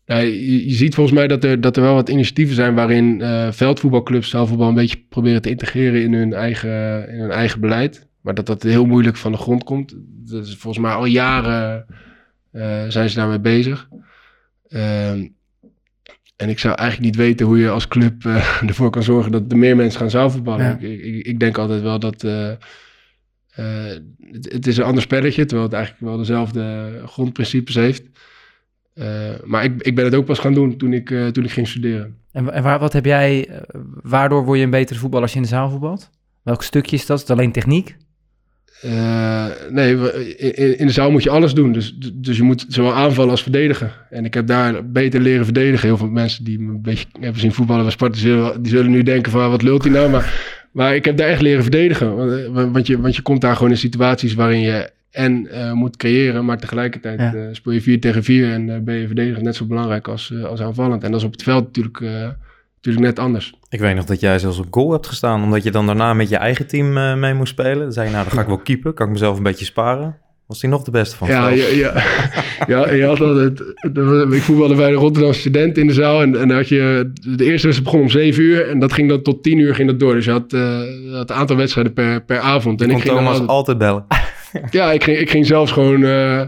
[0.04, 3.22] Ja, je, je, ziet volgens mij dat er, dat er wel wat initiatieven zijn waarin
[3.52, 8.08] veldvoetbalclubs zaalvoetbal een beetje proberen te integreren in hun eigen, in hun eigen beleid.
[8.20, 9.94] Maar dat dat heel moeilijk van de grond komt.
[10.06, 11.86] Dat is volgens mij al jaren
[12.88, 13.88] zijn ze daarmee bezig.
[14.68, 15.26] Ehm,
[16.40, 19.42] en ik zou eigenlijk niet weten hoe je als club uh, ervoor kan zorgen dat
[19.48, 20.64] er meer mensen gaan zaalvoetballen.
[20.64, 20.78] Ja.
[20.78, 22.50] Ik, ik, ik, denk altijd wel dat uh,
[23.58, 23.86] uh,
[24.32, 28.02] het, het, is een ander spelletje, terwijl het eigenlijk wel dezelfde grondprincipes heeft.
[29.44, 32.16] maar ik, ik ben het ook pas gaan doen toen ik, toen ik ging studeren.
[32.32, 33.48] En, en waar, wat heb jij,
[34.02, 36.10] waardoor word je een betere voetballer als je in de zaal voetbalt?
[36.42, 37.16] Welk stukje is dat?
[37.16, 37.96] Is het alleen techniek?
[38.84, 39.96] Uh, nee,
[40.36, 41.72] in, in, de zaal moet je alles doen.
[41.72, 43.92] Dus, dus je moet zowel aanvallen als verdedigen.
[44.10, 45.88] En ik heb daar beter leren verdedigen.
[45.88, 48.72] Heel veel mensen die me een beetje hebben zien voetballen bij Sparta, die zullen, die
[48.72, 50.10] zullen nu denken van wat lult hij nou?
[50.10, 50.34] Maar,
[50.72, 52.16] maar ik heb daar echt leren verdedigen.
[52.52, 55.96] Want, want, je, want je komt daar gewoon in situaties waarin je en uh, moet
[55.96, 57.34] creëren, maar tegelijkertijd ja.
[57.34, 60.32] uh, speel je 4 tegen 4 en uh, ben je verdediger net zo belangrijk als,
[60.44, 61.04] als aanvallend.
[61.04, 62.00] En dat is op het veld natuurlijk
[62.82, 63.54] natuurlijk net anders.
[63.68, 66.28] Ik weet nog dat jij zelfs op goal hebt gestaan, omdat je dan daarna met
[66.28, 67.78] je eigen team uh, mee moest spelen.
[67.78, 70.16] Dan zei je, nou, dan ga ik wel keeper, kan ik mezelf een beetje sparen.
[70.46, 71.92] Was hij nog de beste van ja, ja, ja,
[72.72, 73.60] ja, je had altijd,
[74.32, 77.66] ik voetbalde bij de Rotterdamse student in de zaal en, en had je, de eerste
[77.66, 80.14] wedstrijd begon om 7 uur en dat ging dan tot 10 uur ging dat door.
[80.14, 80.78] Dus je had, uh,
[81.12, 82.80] had een aantal wedstrijden per, per avond.
[82.80, 84.06] Je en ik ging Thomas altijd, altijd bellen.
[84.70, 86.00] ja, ik ging, ik ging zelfs gewoon...
[86.00, 86.42] Uh,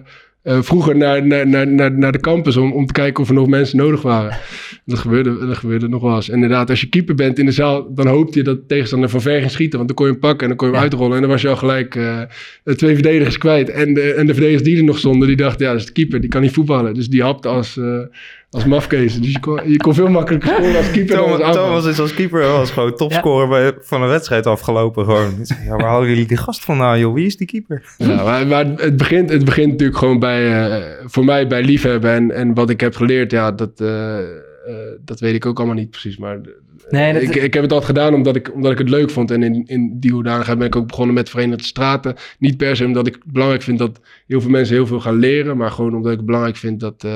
[0.45, 3.47] uh, vroeger naar, naar, naar, naar de campus om, om te kijken of er nog
[3.47, 4.37] mensen nodig waren.
[4.85, 6.29] Dat gebeurde, dat gebeurde nog wel eens.
[6.29, 9.09] En inderdaad, als je keeper bent in de zaal, dan hoopte je dat de tegenstander
[9.09, 9.77] van ver ging schieten.
[9.77, 11.15] Want dan kon je hem pakken en dan kon je hem uitrollen.
[11.15, 12.21] En dan was je al gelijk uh,
[12.65, 13.71] twee verdedigers kwijt.
[13.71, 15.93] En de, en de verdedigers die er nog stonden, die dachten, ja, dat is de
[15.93, 16.95] keeper, die kan niet voetballen.
[16.95, 18.01] Dus die hapte als, uh,
[18.53, 19.21] als mafkees.
[19.21, 22.01] Dus je kon, je kon veel makkelijker scoren als keeper Thomas, dan als Thomas is
[22.01, 25.05] als keeper was gewoon topscorer bij, van een wedstrijd afgelopen.
[25.05, 25.35] Gewoon.
[25.65, 27.15] Ja, waar halen jullie die gast van nou, joh?
[27.15, 27.95] Wie is die keeper?
[27.99, 32.11] Ja, maar, maar het, begint, het begint natuurlijk gewoon bij, uh, voor mij bij liefhebben.
[32.11, 35.77] En, en wat ik heb geleerd, ja, dat, uh, uh, dat weet ik ook allemaal
[35.77, 36.19] niet precies.
[36.19, 36.41] Maar
[36.91, 37.23] nee, dat...
[37.23, 39.31] ik, ik heb het altijd gedaan omdat ik, omdat ik het leuk vond.
[39.31, 42.15] En in, in die hoedanigheid ben ik ook begonnen met Verenigde Straten.
[42.39, 45.57] Niet per se omdat ik belangrijk vind dat heel veel mensen heel veel gaan leren.
[45.57, 47.07] Maar gewoon omdat ik het belangrijk vind dat...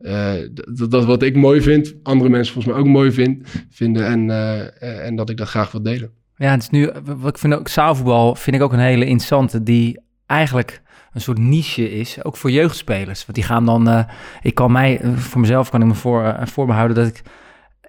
[0.00, 0.32] Uh,
[0.64, 4.28] dat, dat wat ik mooi vind, andere mensen volgens mij ook mooi vind, vinden en,
[4.28, 6.10] uh, en dat ik dat graag wil delen.
[6.36, 9.62] Ja, het is nu, wat ik vind ook, zaalvoetbal vind ik ook een hele interessante,
[9.62, 10.82] die eigenlijk
[11.12, 13.26] een soort niche is, ook voor jeugdspelers.
[13.26, 14.04] Want die gaan dan, uh,
[14.42, 17.22] ik kan mij, voor mezelf kan ik me voor, voor me houden dat ik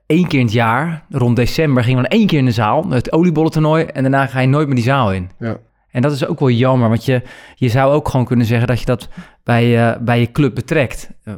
[0.06, 3.12] één keer in het jaar, rond december, ging dan één keer in de zaal, het
[3.12, 5.30] oliebollentoernooi, en daarna ga je nooit meer die zaal in.
[5.40, 5.58] Ja.
[5.92, 7.22] En dat is ook wel jammer, want je,
[7.56, 9.10] je zou ook gewoon kunnen zeggen dat je dat
[9.44, 11.12] bij, uh, bij je club betrekt.
[11.26, 11.34] Uh,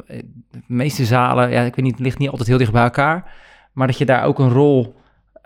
[0.50, 3.32] de meeste zalen, ja, ik weet niet, ligt niet altijd heel dicht bij elkaar,
[3.72, 4.94] maar dat je daar ook een rol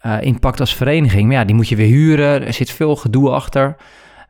[0.06, 1.26] uh, in pakt als vereniging.
[1.26, 3.76] Maar ja, die moet je weer huren, er zit veel gedoe achter.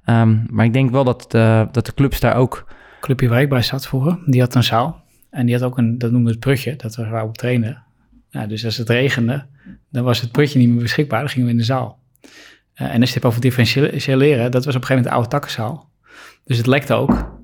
[0.06, 1.30] Um, maar ik denk wel dat,
[1.72, 2.66] dat de clubs daar ook...
[3.00, 5.04] Clubje waar ik bij zat vroeger, die had een zaal.
[5.30, 7.82] En die had ook een, dat noemde het prutje, dat we waar op trainen.
[8.30, 9.46] Ja, dus als het regende,
[9.90, 11.98] dan was het prutje niet meer beschikbaar, dan gingen we in de zaal.
[12.76, 15.10] Uh, en als je het hebt over differentiëleren, dat was op een gegeven moment de
[15.10, 15.90] oude takkenzaal.
[16.44, 17.40] Dus het lekte ook.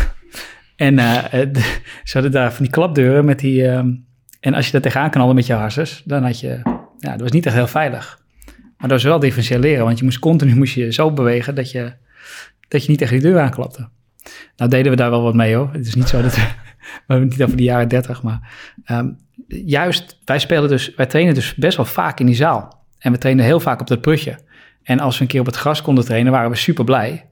[0.76, 1.24] en uh,
[2.04, 3.62] ze hadden daar van die klapdeuren met die...
[3.62, 3.78] Uh,
[4.40, 6.60] en als je daar tegenaan knalde met je harses, dan had je...
[6.98, 8.24] Ja, dat was niet echt heel veilig.
[8.46, 11.92] Maar dat was wel differentiëleren, want je moest continu moest je zo bewegen dat je,
[12.68, 13.88] dat je niet tegen die deur aanklapte.
[14.56, 15.72] Nou deden we daar wel wat mee hoor.
[15.72, 16.42] Het is niet zo dat we...
[17.06, 18.52] we hebben niet over de jaren dertig, maar...
[18.90, 19.16] Um,
[19.48, 20.94] juist, wij spelen dus...
[20.94, 22.84] Wij trainen dus best wel vaak in die zaal.
[22.98, 24.38] En we trainen heel vaak op dat prutje.
[24.86, 27.26] En als we een keer op het gras konden trainen, waren we super blij.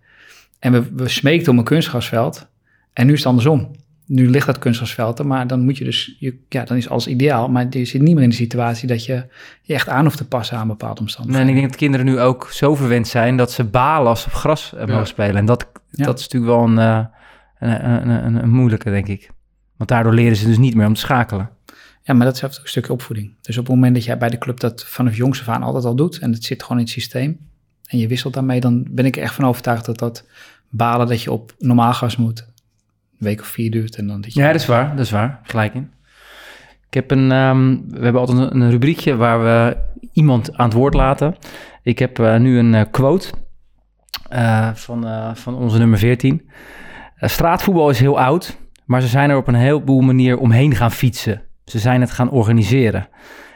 [0.59, 2.47] En we, we smeekten om een kunstgrasveld.
[2.93, 3.71] En nu is het andersom.
[4.07, 7.07] Nu ligt dat kunstgrasveld er, maar dan moet je dus, je, ja, dan is alles
[7.07, 7.49] ideaal.
[7.49, 9.27] Maar je zit niet meer in de situatie dat je
[9.62, 11.47] je echt aan hoeft te passen aan bepaalde omstandigheden.
[11.47, 14.21] Nee, en ik denk dat kinderen nu ook zo verwend zijn dat ze balen als
[14.21, 14.87] ze op gras ja.
[14.87, 15.37] mogen spelen.
[15.37, 16.05] En dat, ja.
[16.05, 17.05] dat is natuurlijk wel een, uh,
[17.59, 19.31] een, een, een, een moeilijke, denk ik.
[19.77, 21.51] Want daardoor leren ze dus niet meer om te schakelen.
[22.07, 23.35] Ja, maar dat is ook een stukje opvoeding.
[23.40, 25.85] Dus op het moment dat jij bij de club dat vanaf jongs af aan altijd
[25.85, 26.19] al doet...
[26.19, 27.38] en het zit gewoon in het systeem...
[27.87, 28.61] en je wisselt daarmee...
[28.61, 30.27] dan ben ik echt van overtuigd dat dat
[30.69, 32.40] balen dat je op normaal gas moet...
[32.40, 32.47] een
[33.19, 34.25] week of vier duurt en dan...
[34.27, 34.97] Ja, dat is waar.
[34.97, 35.40] Dat is waar.
[35.43, 35.93] Gelijk in.
[36.87, 37.31] Ik heb een...
[37.31, 39.77] Um, we hebben altijd een, rubriekje waar we
[40.12, 41.37] iemand aan het woord laten.
[41.83, 43.31] Ik heb uh, nu een uh, quote
[44.33, 46.49] uh, van, van onze nummer 14.
[47.17, 48.57] straatvoetbal is heel oud...
[48.85, 51.43] maar ze zijn er op een heleboel manier omheen gaan fietsen...
[51.64, 53.09] Ze zijn het gaan organiseren.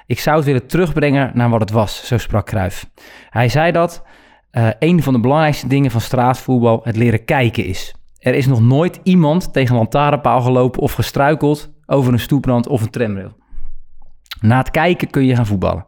[0.07, 2.91] Ik zou het willen terugbrengen naar wat het was, zo sprak Cruijff.
[3.31, 4.03] Hij zei dat
[4.53, 7.95] uh, een van de belangrijkste dingen van straatvoetbal het leren kijken is.
[8.19, 12.83] Er is nog nooit iemand tegen een lantaarnpaal gelopen of gestruikeld over een stoeprand of
[12.83, 13.37] een tramrail.
[14.41, 15.87] Na het kijken kun je gaan voetballen.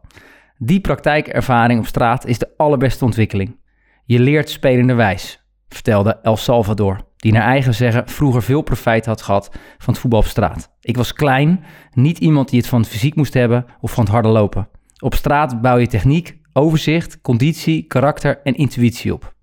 [0.59, 3.59] Die praktijkervaring op straat is de allerbeste ontwikkeling.
[4.04, 9.23] Je leert spelende wijs, vertelde El Salvador die naar eigen zeggen vroeger veel profijt had
[9.23, 9.48] gehad
[9.79, 10.71] van het voetbal op straat.
[10.81, 14.12] Ik was klein, niet iemand die het van het fysiek moest hebben of van het
[14.12, 14.68] harde lopen.
[14.98, 19.35] Op straat bouw je techniek, overzicht, conditie, karakter en intuïtie op.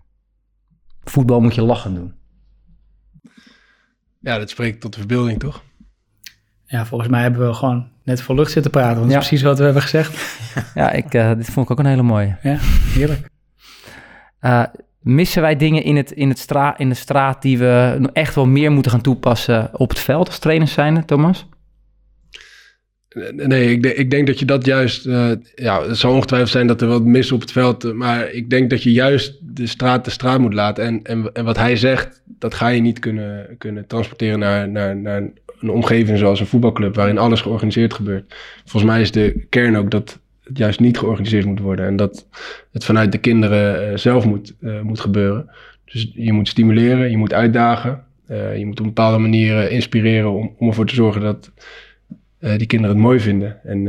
[1.03, 2.13] Voetbal moet je lachen doen.
[4.19, 5.63] Ja, dat spreekt tot de verbeelding, toch?
[6.65, 8.97] Ja, volgens mij hebben we gewoon net voor lucht zitten praten.
[8.97, 9.13] Want ja.
[9.13, 10.39] dat is precies wat we hebben gezegd.
[10.73, 12.37] Ja, ik, uh, dit vond ik ook een hele mooie.
[12.41, 12.57] Ja,
[12.93, 13.29] heerlijk.
[14.41, 14.63] Uh,
[14.99, 18.45] missen wij dingen in, het, in, het stra in de straat die we echt wel
[18.45, 21.47] meer moeten gaan toepassen op het veld als trainers zijn, Thomas?
[23.31, 25.05] Nee, ik, ik, denk dat je dat juist...
[25.05, 27.93] Uh, ja, het zal ongetwijfeld zijn dat er wat mis op het veld...
[27.93, 30.83] maar ik denk dat je juist de straat de straat moet laten.
[30.83, 34.95] En, en, en wat hij zegt, dat ga je niet kunnen, kunnen transporteren naar, naar,
[34.95, 35.29] naar
[35.59, 36.95] een omgeving zoals een voetbalclub...
[36.95, 38.35] waarin alles georganiseerd gebeurt.
[38.65, 40.19] Volgens mij is de kern ook dat
[40.53, 41.85] juist niet georganiseerd moet worden...
[41.85, 42.27] en dat
[42.71, 45.49] het vanuit de kinderen uh, zelf moet, uh, moet gebeuren.
[45.85, 48.03] Dus je moet stimuleren, je moet uitdagen...
[48.27, 51.51] je moet op een bepaalde manier inspireren om, om ervoor te zorgen dat
[52.39, 53.63] die kinderen het mooi vinden.
[53.63, 53.87] En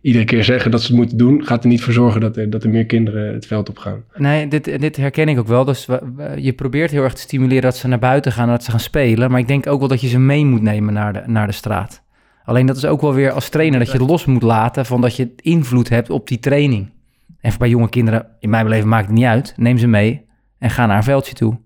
[0.00, 2.50] iedere keer zeggen dat ze het moeten doen, gaat er niet voor zorgen dat er,
[2.50, 4.04] dat er meer kinderen het veld op gaan.
[4.16, 5.64] Nee, dit, dit herken ik ook wel.
[5.64, 5.88] Dus
[6.36, 9.30] je probeert heel erg te stimuleren dat ze naar buiten gaan, dat ze gaan spelen.
[9.30, 11.52] Maar ik denk ook wel dat je ze mee moet nemen naar de, naar de
[11.52, 12.02] straat.
[12.46, 15.16] Alleen dat is ook wel weer als trainer dat je los moet laten van dat
[15.16, 16.90] je invloed hebt op die training.
[17.40, 19.54] En bij jonge kinderen, in mijn beleving maakt het niet uit.
[19.56, 20.24] Neem ze mee
[20.58, 21.58] en ga naar een veldje toe.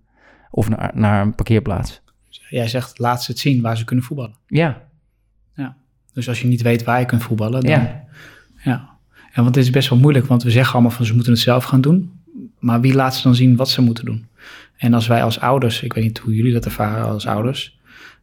[0.51, 2.01] Of naar, naar een parkeerplaats.
[2.49, 4.35] Jij zegt, laat ze het zien waar ze kunnen voetballen.
[4.47, 4.89] Ja,
[6.13, 7.71] dus als je niet weet waar je kunt voetballen, dan...
[7.71, 8.05] Ja.
[8.65, 8.89] ja.
[9.33, 11.41] En want het is best wel moeilijk, want we zeggen allemaal van ze moeten het
[11.41, 12.13] zelf gaan doen.
[12.59, 14.27] Maar wie laat ze dan zien wat ze moeten doen?
[14.77, 17.79] En als wij als ouders, ik weet niet hoe jullie dat ervaren als ouders,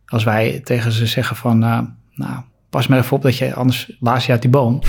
[0.06, 1.82] als wij tegen ze zeggen van, uh,
[2.18, 4.82] nou, pas maar even op dat je anders laat je uit die boom.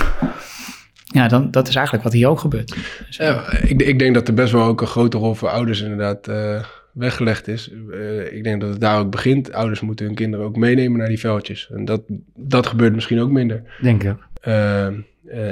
[1.11, 2.75] Ja, dan, dat is eigenlijk wat hier ook gebeurt.
[3.09, 6.27] ja, ik, ik, denk dat er best wel ook een grote rol voor ouders inderdaad
[6.27, 6.63] uh,
[6.93, 7.71] weggelegd is.
[7.71, 9.53] Uh, ik denk dat het daar ook begint.
[9.53, 11.69] Ouders moeten hun kinderen ook meenemen naar die veldjes.
[11.73, 12.01] En dat,
[12.35, 13.63] dat gebeurt misschien ook minder.
[13.81, 14.15] Denk ik.
[14.47, 14.85] Uh,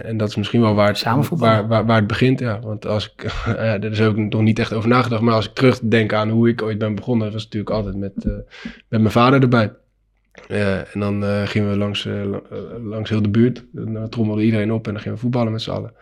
[0.06, 2.40] en dat is misschien wel waar het, waar, waar, waar, het begint.
[2.40, 2.60] Ja.
[2.60, 3.34] Want als ik,
[3.82, 5.22] daar is ook nog niet echt over nagedacht.
[5.22, 8.26] Maar als ik terugdenk aan hoe ik ooit ben begonnen, was het natuurlijk altijd met,
[8.90, 9.72] met mijn vader erbij.
[10.48, 12.08] En dan gingen we langs,
[12.84, 13.64] langs heel de buurt.
[13.72, 15.94] Dan trommelde iedereen op en dan gingen we voetballen met z'n allen.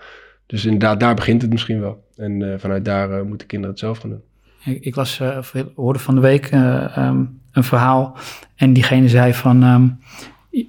[0.46, 2.04] Dus inderdaad, daar begint het misschien wel.
[2.16, 4.22] En vanuit daar moeten kinderen het zelf gaan doen.
[4.66, 5.22] Ik, ik las,
[5.76, 8.18] hoorde van de week um, een verhaal
[8.56, 10.00] en diegene zei van um,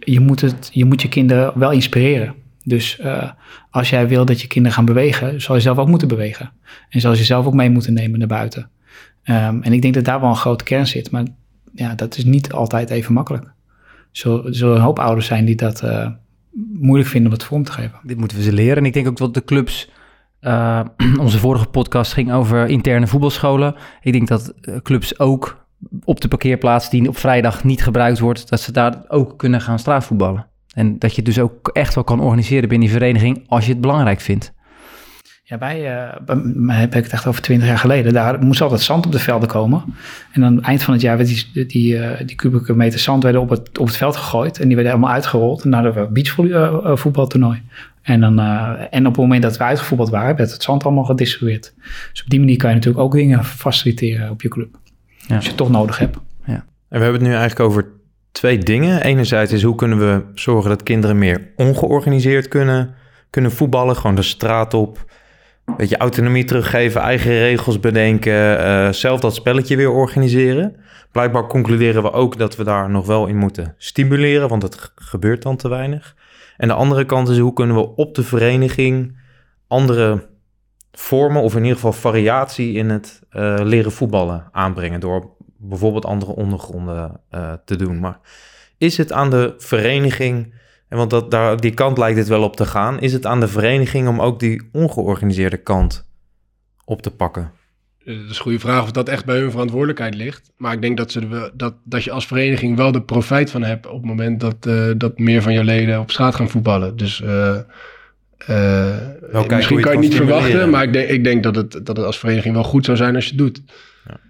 [0.01, 2.35] je, moet het, je moet je kinderen wel inspireren.
[2.65, 3.01] Dus
[3.71, 6.53] als jij wil dat je kinderen gaan bewegen, zal je zelf ook moeten bewegen.
[6.89, 8.71] En zal je zelf ook mee moeten nemen naar buiten.
[9.25, 11.25] Um, en ik denk dat daar wel een grote kern zit, maar
[11.73, 13.55] ja, dat is niet altijd even makkelijk.
[14.25, 15.83] Er zullen een hoop ouders zijn die dat
[16.73, 17.99] moeilijk vinden om het vorm te geven.
[18.03, 18.77] Dit moeten we ze leren.
[18.77, 19.91] En ik denk ook dat de clubs
[20.41, 20.81] uh,
[21.21, 23.75] onze vorige podcast ging over interne voetbalscholen.
[24.01, 25.67] Ik denk dat eh, clubs ook
[26.05, 29.79] op de parkeerplaats die op vrijdag niet gebruikt wordt, dat ze daar ook kunnen gaan
[29.79, 30.47] straatvoetballen.
[30.75, 33.73] En dat je het dus ook echt wel kan organiseren binnen die vereniging als je
[33.73, 34.55] het belangrijk vindt.
[35.49, 38.13] Ja, bij, uh, heb ik het echt over twintig jaar geleden.
[38.13, 39.85] Daar moest altijd zand op de velden komen.
[40.33, 43.23] En aan het eind van het jaar werd die, die, uh, die kubieke meter zand
[43.23, 44.61] werden op het, op het veld gegooid.
[44.61, 47.63] En die werden allemaal uitgerold naar de beachvoetbaltoernooi.
[48.03, 51.05] En, dan, uh, en op het moment dat we uitgevoetbald waren, werd het zand allemaal
[51.05, 51.75] gedistribueerd.
[52.13, 54.79] Dus op die manier kan je natuurlijk ook dingen faciliteren op je club.
[55.27, 55.35] Ja.
[55.35, 56.19] Als je het toch nodig hebt.
[56.45, 56.55] Ja.
[56.55, 57.87] En we hebben het nu eigenlijk over
[58.33, 59.03] twee dingen.
[59.03, 62.95] Enerzijds is hoe kunnen we zorgen dat kinderen meer ongeorganiseerd kunnen,
[63.31, 63.97] kunnen voetballen.
[63.97, 65.05] Gewoon de straat op.
[65.67, 68.61] Een beetje autonomie teruggeven, eigen regels bedenken.
[68.61, 70.77] Uh, zelf dat spelletje weer organiseren.
[71.13, 75.43] Blijkbaar concluderen we ook dat we daar nog wel in moeten stimuleren, want het gebeurt
[75.43, 76.17] dan te weinig.
[76.57, 79.19] En de andere kant is hoe kunnen we op de vereniging
[79.69, 80.29] andere
[80.93, 86.35] vormen of in ieder geval variatie in het uh, leren voetballen aanbrengen door bijvoorbeeld andere
[86.35, 88.01] ondergronden uh, te doen.
[88.01, 88.19] Maar
[88.79, 90.55] is het aan de vereniging,
[90.89, 93.41] en want dat, daar, die kant lijkt het wel op te gaan, is het aan
[93.41, 96.09] de vereniging om ook die ongeorganiseerde kant
[96.85, 97.53] op te pakken?
[98.05, 100.53] Dat is een goede vraag of dat echt bij hun verantwoordelijkheid ligt.
[100.57, 103.87] Maar ik denk dat, ze dat, dat je als vereniging wel de profijt van hebt
[103.87, 106.97] op het moment dat, uh, dat meer van je leden op straat gaan voetballen.
[106.97, 107.59] Dus uh,
[108.49, 111.97] uh, misschien kan je het niet verwachten, maar ik denk, ik denk dat, het, dat
[111.97, 113.63] het als vereniging wel goed zou zijn als je het doet.
[114.09, 114.21] Ja,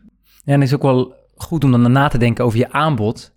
[0.44, 3.34] ja en het is ook wel goed om dan na te denken over je aanbod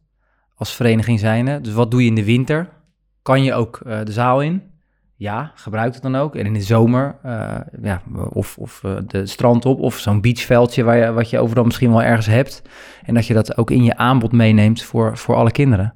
[0.55, 1.61] als vereniging zijnde.
[1.61, 2.69] Dus wat doe je in de winter?
[3.29, 4.69] Kan je ook de zaal in?
[5.19, 6.35] ja, gebruik het dan ook.
[6.35, 10.83] En in de zomer, uh, ja, of, of uh, de strand op, of zo'n beachveldje
[10.83, 12.61] waar je, wat je overal misschien wel ergens hebt.
[13.05, 15.93] En dat je dat ook in je aanbod meeneemt voor, voor alle kinderen.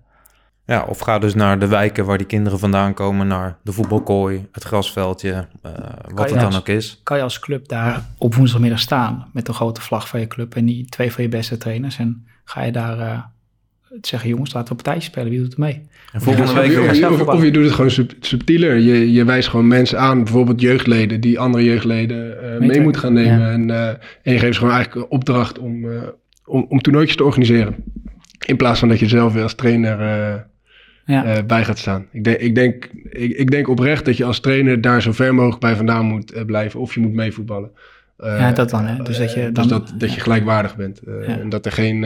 [0.65, 4.47] Ja, of ga dus naar de wijken waar die kinderen vandaan komen, naar de voetbalkooi,
[4.51, 5.71] het grasveldje, uh,
[6.13, 6.99] wat het dan ook is.
[7.03, 10.55] Kan je als club daar op woensdagmiddag staan met de grote vlag van je club
[10.55, 13.31] en die twee van je beste trainers en ga je daar
[14.01, 15.29] zeggen, jongens, laten we een partijtje spelen.
[15.29, 15.81] Wie doet er mee?
[16.11, 18.77] En volgende week of, je, of, of, je doet het gewoon sub, subtieler.
[18.77, 23.13] Je, je wijst gewoon mensen aan, bijvoorbeeld jeugdleden, die andere jeugdleden uh, mee moeten gaan
[23.13, 23.51] nemen.
[23.51, 26.01] En, uh, en je geeft ze gewoon eigenlijk een opdracht om, uh,
[26.45, 27.75] om, om toernooitjes te organiseren.
[28.45, 29.99] In plaats van dat je zelf weer als trainer
[31.05, 31.43] ja.
[31.43, 32.05] bij gaat staan.
[32.11, 35.35] Ik, denk, ik, denk, ik, ik, denk oprecht dat je als trainer daar zo ver
[35.35, 36.79] mogelijk bij vandaan moet blijven.
[36.79, 37.71] Of je moet meevoetballen.
[38.17, 38.85] Ja, dat dan.
[38.85, 39.03] Hè?
[39.03, 40.99] Dus, dat je, dus dat, dat je gelijkwaardig bent.
[41.25, 42.05] En dat er geen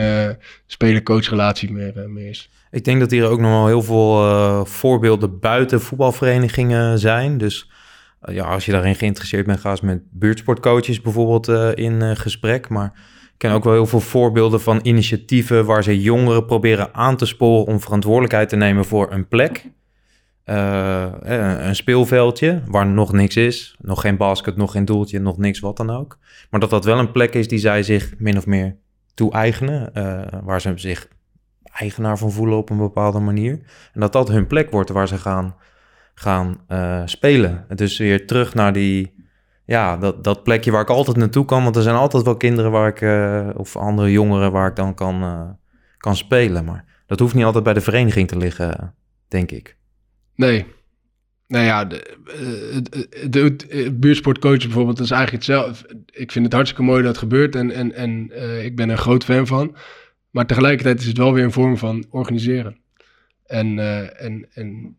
[0.66, 2.50] speler-coach relatie meer, meer is.
[2.70, 7.38] Ik denk dat hier ook nog wel heel veel voorbeelden buiten voetbalverenigingen zijn.
[7.38, 7.70] Dus
[8.20, 11.48] ja, als je daarin geïnteresseerd bent, ga eens met buurtsportcoaches bijvoorbeeld
[11.78, 12.68] in gesprek.
[12.68, 12.92] Maar
[13.26, 17.26] ik ken ook wel heel veel voorbeelden van initiatieven waar ze jongeren proberen aan te
[17.26, 19.70] sporen om verantwoordelijkheid te nemen voor een plek.
[20.50, 21.06] Uh,
[21.66, 23.76] een speelveldje waar nog niks is.
[23.80, 26.18] Nog geen basket, nog geen doeltje, nog niks wat dan ook.
[26.50, 28.76] Maar dat dat wel een plek is die zij zich min of meer
[29.14, 29.90] toe-eigenen.
[29.94, 31.08] Uh, waar ze zich
[31.72, 33.52] eigenaar van voelen op een bepaalde manier.
[33.92, 35.54] En dat dat hun plek wordt waar ze gaan,
[36.14, 37.64] gaan uh, spelen.
[37.74, 39.14] Dus weer terug naar die
[39.64, 41.62] ja, dat, dat plekje waar ik altijd naartoe kan.
[41.62, 43.02] Want er zijn altijd wel kinderen waar ik,
[43.56, 45.56] of andere jongeren waar ik dan kan,
[45.96, 46.64] kan spelen.
[46.64, 48.94] Maar dat hoeft niet altijd bij de vereniging te liggen,
[49.28, 49.77] denk ik.
[50.38, 50.64] Nee.
[51.46, 52.16] Nou ja, de,
[53.28, 56.02] de, de, de buurtsportcoach bijvoorbeeld, is eigenlijk hetzelfde.
[56.10, 58.92] Ik vind het hartstikke mooi dat het gebeurt en, en, en uh, ik ben er
[58.92, 59.76] een groot fan van.
[60.30, 62.78] Maar tegelijkertijd is het wel weer een vorm van organiseren.
[63.46, 63.78] En,
[64.18, 64.96] en, en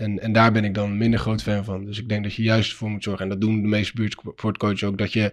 [0.00, 1.84] en, en daar ben ik dan minder groot fan van.
[1.84, 3.22] Dus ik denk dat je juist voor moet zorgen.
[3.24, 4.98] En dat doen de meeste buurtsportcoaches ook.
[4.98, 5.32] Dat je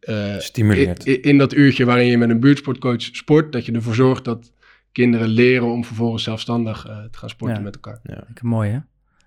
[0.00, 1.06] uh, stimuleert.
[1.06, 3.52] In, in, dat uurtje waarin je met een buurtsportcoach sport.
[3.52, 4.52] Dat je ervoor zorgt dat
[4.92, 8.00] kinderen leren om vervolgens zelfstandig uh, te gaan sporten met elkaar.
[8.02, 8.26] Ja.
[8.42, 8.78] Mooi hè?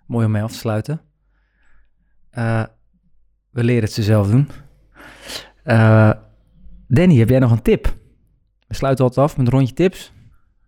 [0.06, 1.02] Mooi om mee af te sluiten.
[2.38, 2.64] Uh,
[3.50, 4.50] we leren het ze zelf doen.
[6.88, 7.96] Danny, heb jij nog een tip?
[8.68, 10.14] We sluiten altijd af met een rondje tips.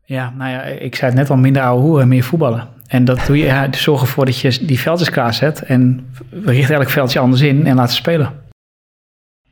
[0.04, 2.68] Ja, nou ja, ik zei het net al, minder ouwe hoeren, meer voetballen.
[2.88, 6.10] En dat doe je, ja, dus zorg ervoor dat je die veldjes klaar zet en
[6.32, 8.34] richt elk veldje anders in en laat ze spelen.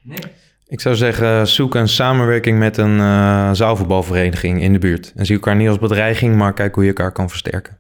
[0.01, 0.19] Nee.
[0.67, 5.13] Ik zou zeggen, zoek een samenwerking met een uh, zaalvoetbalvereniging in de buurt.
[5.15, 7.77] En zie elkaar niet als bedreiging, maar kijk hoe je elkaar kan versterken.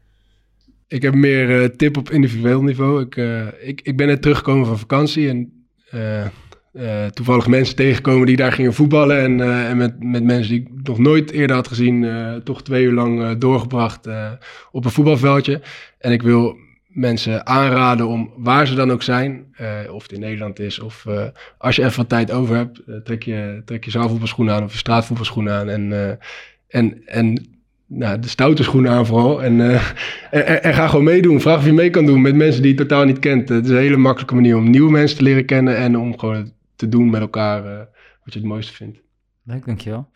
[0.95, 3.01] Ik heb meer uh, tip op individueel niveau.
[3.01, 8.35] Ik, uh, ik, ik ben net teruggekomen van vakantie en uh, toevallig mensen tegenkomen die
[8.35, 9.21] daar gingen voetballen.
[9.21, 12.05] En, en met, met mensen die ik nog nooit eerder had gezien,
[12.43, 14.07] toch twee uur lang doorgebracht
[14.71, 15.61] op een voetbalveldje.
[15.99, 19.45] En ik wil mensen aanraden om waar ze dan ook zijn,
[19.91, 21.05] of het in Nederland is, of
[21.57, 24.77] als je even wat tijd over hebt, trek je, trek je zaalvoetbalschoenen aan of je
[24.77, 25.69] straatvoetbalschoenen aan.
[25.69, 26.19] En,
[26.67, 27.54] en, en
[27.87, 29.43] nou, de stoute schoenen aan vooral.
[29.43, 29.61] En,
[30.31, 31.41] en, en, ga gewoon meedoen.
[31.41, 33.49] Vraag of je mee kan doen met mensen die je totaal niet kent.
[33.49, 36.51] Het is een hele makkelijke manier om nieuwe mensen te leren kennen en om gewoon
[36.75, 37.77] te doen met elkaar uh,
[38.23, 38.99] wat je het mooiste vindt.
[39.43, 40.09] Leuk, dankjewel.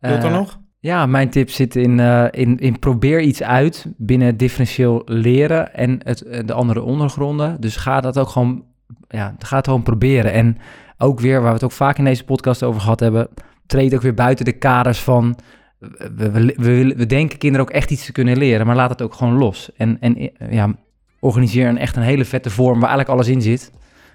[0.00, 0.60] Wilt er uh, nog?
[0.80, 6.00] Ja, mijn tip zit in, uh, in, in probeer iets uit binnen differentieel leren en
[6.02, 7.60] het, de andere ondergronden.
[7.60, 8.64] Dus ga dat ook gewoon,
[9.08, 10.32] ja, ga het gewoon proberen.
[10.32, 10.56] En
[10.98, 13.28] ook weer, waar we het ook vaak in deze podcast over gehad hebben,
[13.66, 15.38] treed ook weer buiten de kaders van
[15.78, 19.02] we, we, we, we, denken kinderen ook echt iets te kunnen leren, maar laat het
[19.02, 19.70] ook gewoon los.
[19.76, 20.74] En, en ja,
[21.20, 23.72] organiseer een echt een hele vette vorm waar eigenlijk alles in zit.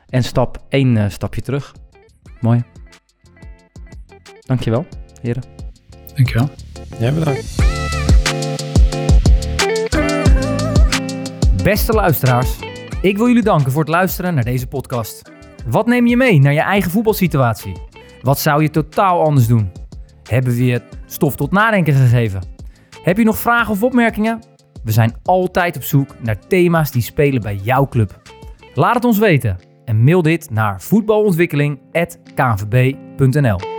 [0.10, 1.76] En stap één uh, stapje terug.
[2.40, 2.64] Mooi.
[4.40, 4.86] Dankjewel,
[5.22, 5.44] heren.
[6.16, 6.50] Dankjewel.
[7.00, 7.56] Jij ja, bedankt.
[11.64, 12.60] Beste luisteraars,
[13.02, 15.32] ik wil jullie danken voor het luisteren naar deze podcast.
[15.66, 17.74] Wat neem je mee naar je eigen voetbalsituatie?
[18.22, 19.72] Wat zou je totaal anders doen?
[20.24, 20.82] Hebben we je
[21.14, 22.42] stof tot nadenken gegeven?
[23.04, 24.40] Heb je nog vragen of opmerkingen?
[24.84, 28.22] We zijn altijd op zoek naar thema's die spelen bij jouw club.
[28.74, 33.73] Laat het ons weten en mail dit naar voetbalontwikkeling.kvb.nl.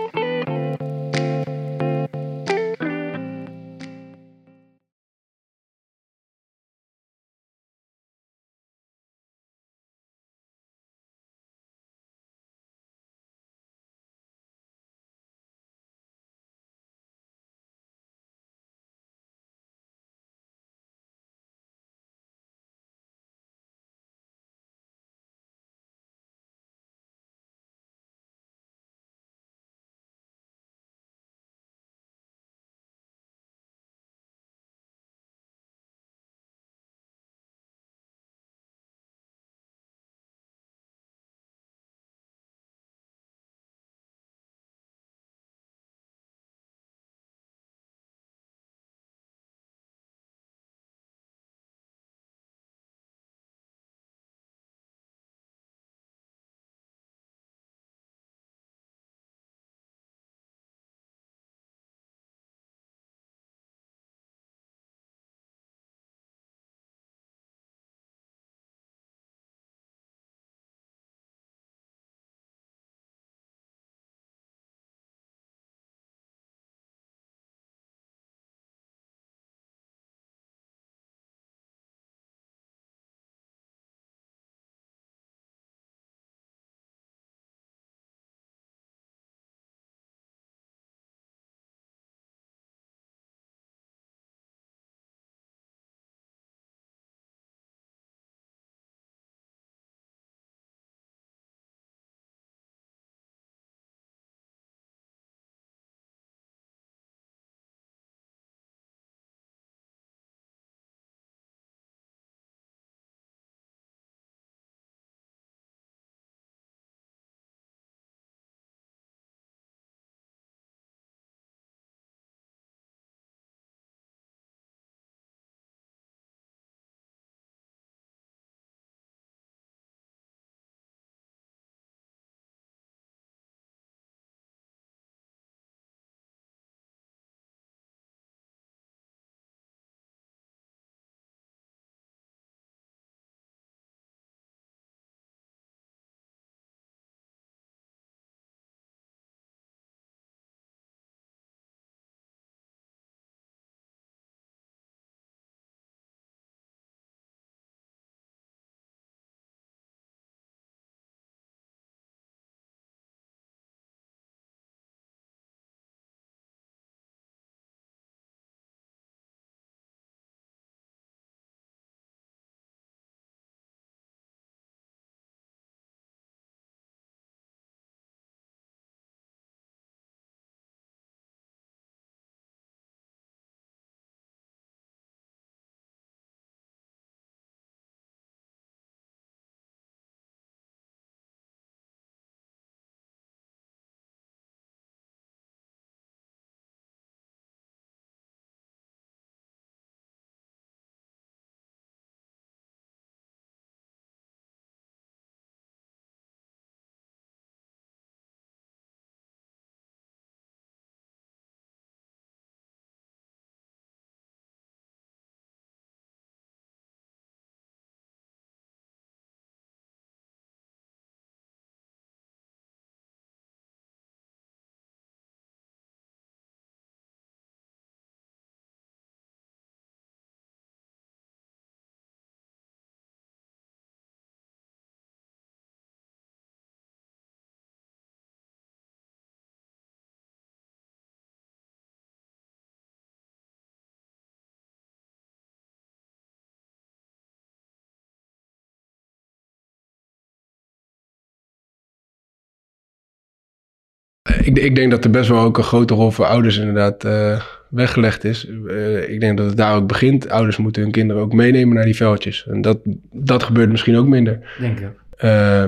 [254.45, 257.41] ik, ik, denk dat er best wel ook een grote rol voor ouders inderdaad uh,
[257.69, 258.47] weggelegd is.
[258.49, 260.29] Uh, ik denk dat het daar ook begint.
[260.29, 262.47] Ouders moeten hun kinderen ook meenemen naar die veldjes.
[262.51, 262.79] En dat,
[263.13, 264.41] dat gebeurt misschien ook minder.
[264.59, 264.89] Denk ik.
[265.25, 265.63] Uh,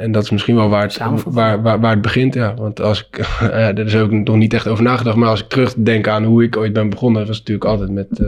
[0.00, 2.34] en dat is misschien wel waar het, waar, waar, waar het begint.
[2.34, 2.54] Ja.
[2.54, 3.26] Want als ik,
[3.74, 5.16] daar is ook nog niet echt over nagedacht.
[5.16, 8.18] Maar als ik terugdenk aan hoe ik ooit ben begonnen, was het natuurlijk altijd met,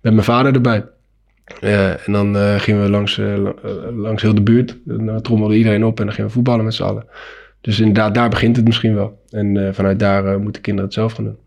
[0.00, 0.84] met mijn vader erbij.
[1.60, 3.20] en dan gingen we langs,
[3.96, 4.76] langs heel de buurt.
[4.84, 7.04] Dan trommelde iedereen op en dan gingen we voetballen met z'n allen.
[7.68, 9.22] Dus inderdaad, daar begint het misschien wel.
[9.30, 11.38] En vanuit daar moeten kinderen het zelf gaan doen.